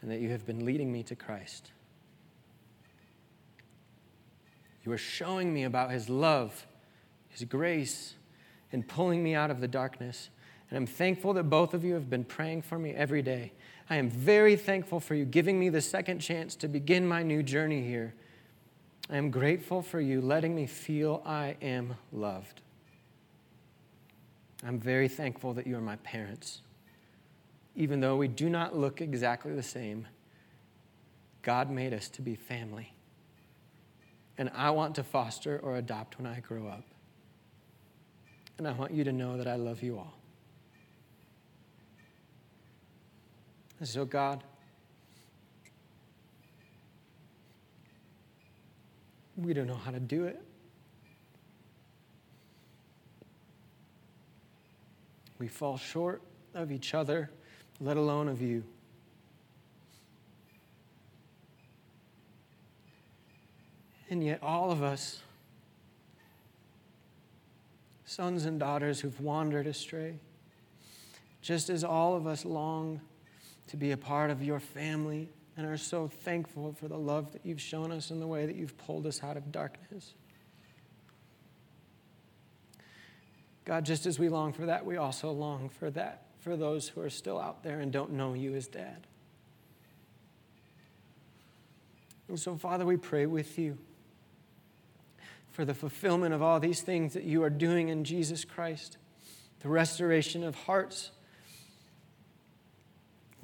and 0.00 0.10
that 0.10 0.20
you 0.20 0.30
have 0.30 0.46
been 0.46 0.64
leading 0.64 0.92
me 0.92 1.02
to 1.04 1.16
Christ. 1.16 1.70
You 4.84 4.92
are 4.92 4.98
showing 4.98 5.52
me 5.52 5.64
about 5.64 5.90
His 5.90 6.08
love, 6.08 6.66
His 7.28 7.44
grace, 7.44 8.14
and 8.70 8.86
pulling 8.86 9.22
me 9.22 9.34
out 9.34 9.50
of 9.50 9.60
the 9.60 9.68
darkness. 9.68 10.30
And 10.68 10.76
I'm 10.76 10.86
thankful 10.86 11.32
that 11.34 11.44
both 11.44 11.74
of 11.74 11.84
you 11.84 11.94
have 11.94 12.10
been 12.10 12.24
praying 12.24 12.62
for 12.62 12.78
me 12.78 12.92
every 12.92 13.22
day. 13.22 13.52
I 13.88 13.96
am 13.96 14.10
very 14.10 14.56
thankful 14.56 15.00
for 15.00 15.14
you 15.14 15.24
giving 15.24 15.58
me 15.58 15.68
the 15.68 15.80
second 15.80 16.20
chance 16.20 16.54
to 16.56 16.68
begin 16.68 17.06
my 17.06 17.22
new 17.22 17.42
journey 17.42 17.82
here. 17.82 18.14
I 19.10 19.16
am 19.16 19.30
grateful 19.30 19.82
for 19.82 20.00
you 20.00 20.20
letting 20.20 20.54
me 20.54 20.66
feel 20.66 21.22
I 21.26 21.56
am 21.60 21.96
loved. 22.12 22.62
I'm 24.66 24.78
very 24.78 25.08
thankful 25.08 25.52
that 25.54 25.66
you 25.66 25.76
are 25.76 25.82
my 25.82 25.96
parents. 25.96 26.62
Even 27.76 28.00
though 28.00 28.16
we 28.16 28.28
do 28.28 28.48
not 28.48 28.76
look 28.76 29.00
exactly 29.00 29.52
the 29.52 29.62
same, 29.62 30.06
God 31.42 31.70
made 31.70 31.92
us 31.92 32.08
to 32.10 32.22
be 32.22 32.34
family. 32.34 32.94
And 34.38 34.50
I 34.54 34.70
want 34.70 34.94
to 34.94 35.02
foster 35.02 35.60
or 35.62 35.76
adopt 35.76 36.18
when 36.18 36.26
I 36.26 36.40
grow 36.40 36.66
up. 36.66 36.84
And 38.56 38.66
I 38.66 38.72
want 38.72 38.92
you 38.92 39.04
to 39.04 39.12
know 39.12 39.36
that 39.36 39.46
I 39.46 39.56
love 39.56 39.82
you 39.82 39.98
all. 39.98 40.14
So, 43.82 44.06
God, 44.06 44.42
we 49.36 49.52
don't 49.52 49.66
know 49.66 49.74
how 49.74 49.90
to 49.90 50.00
do 50.00 50.24
it. 50.24 50.40
We 55.38 55.48
fall 55.48 55.76
short 55.76 56.22
of 56.54 56.70
each 56.70 56.94
other, 56.94 57.30
let 57.80 57.96
alone 57.96 58.28
of 58.28 58.40
you. 58.40 58.64
And 64.08 64.22
yet, 64.22 64.38
all 64.42 64.70
of 64.70 64.82
us, 64.82 65.20
sons 68.04 68.44
and 68.44 68.60
daughters 68.60 69.00
who've 69.00 69.20
wandered 69.20 69.66
astray, 69.66 70.14
just 71.42 71.68
as 71.68 71.82
all 71.82 72.14
of 72.14 72.26
us 72.26 72.44
long 72.44 73.00
to 73.66 73.76
be 73.76 73.90
a 73.90 73.96
part 73.96 74.30
of 74.30 74.42
your 74.42 74.60
family 74.60 75.28
and 75.56 75.66
are 75.66 75.76
so 75.76 76.08
thankful 76.08 76.72
for 76.72 76.88
the 76.88 76.98
love 76.98 77.32
that 77.32 77.44
you've 77.44 77.60
shown 77.60 77.92
us 77.92 78.10
and 78.10 78.20
the 78.20 78.26
way 78.26 78.46
that 78.46 78.56
you've 78.56 78.76
pulled 78.76 79.06
us 79.06 79.22
out 79.22 79.36
of 79.36 79.52
darkness. 79.52 80.14
God, 83.64 83.84
just 83.84 84.06
as 84.06 84.18
we 84.18 84.28
long 84.28 84.52
for 84.52 84.66
that, 84.66 84.84
we 84.84 84.96
also 84.96 85.30
long 85.30 85.68
for 85.68 85.90
that 85.92 86.22
for 86.40 86.56
those 86.56 86.88
who 86.88 87.00
are 87.00 87.10
still 87.10 87.40
out 87.40 87.62
there 87.62 87.80
and 87.80 87.90
don't 87.90 88.12
know 88.12 88.34
you 88.34 88.54
as 88.54 88.66
dad. 88.66 89.06
And 92.28 92.38
so, 92.38 92.56
Father, 92.56 92.84
we 92.84 92.96
pray 92.96 93.26
with 93.26 93.58
you 93.58 93.78
for 95.50 95.64
the 95.64 95.74
fulfillment 95.74 96.34
of 96.34 96.42
all 96.42 96.58
these 96.58 96.82
things 96.82 97.14
that 97.14 97.24
you 97.24 97.42
are 97.44 97.50
doing 97.50 97.88
in 97.88 98.04
Jesus 98.04 98.44
Christ, 98.44 98.98
the 99.60 99.68
restoration 99.68 100.42
of 100.42 100.54
hearts 100.54 101.12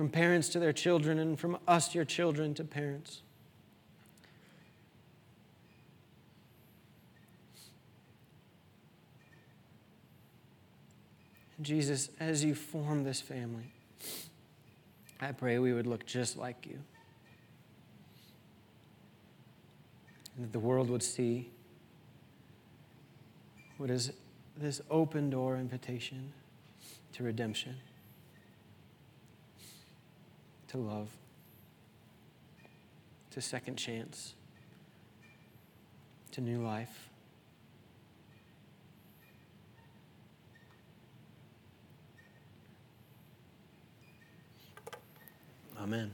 from 0.01 0.09
parents 0.09 0.48
to 0.48 0.59
their 0.59 0.72
children, 0.72 1.18
and 1.18 1.38
from 1.38 1.59
us, 1.68 1.94
your 1.94 2.07
children, 2.07 2.55
to 2.55 2.64
parents. 2.64 3.20
Jesus, 11.61 12.09
as 12.18 12.42
you 12.42 12.55
form 12.55 13.05
this 13.05 13.20
family, 13.20 13.74
I 15.20 15.32
pray 15.32 15.59
we 15.59 15.74
would 15.74 15.86
look 15.86 16.07
just 16.07 16.38
like 16.38 16.66
you. 16.66 16.78
And 20.34 20.46
that 20.46 20.53
the 20.53 20.61
world 20.61 20.88
would 20.88 21.03
see 21.03 21.51
what 23.76 23.90
is 23.90 24.12
this 24.57 24.80
open 24.90 25.28
door 25.28 25.59
invitation 25.59 26.32
to 27.12 27.22
redemption 27.22 27.76
to 30.71 30.79
love, 30.79 31.09
to 33.33 33.41
second 33.41 33.75
chance, 33.75 34.35
to 36.31 36.41
new 36.41 36.62
life. 36.64 37.09
Amen. 45.77 46.12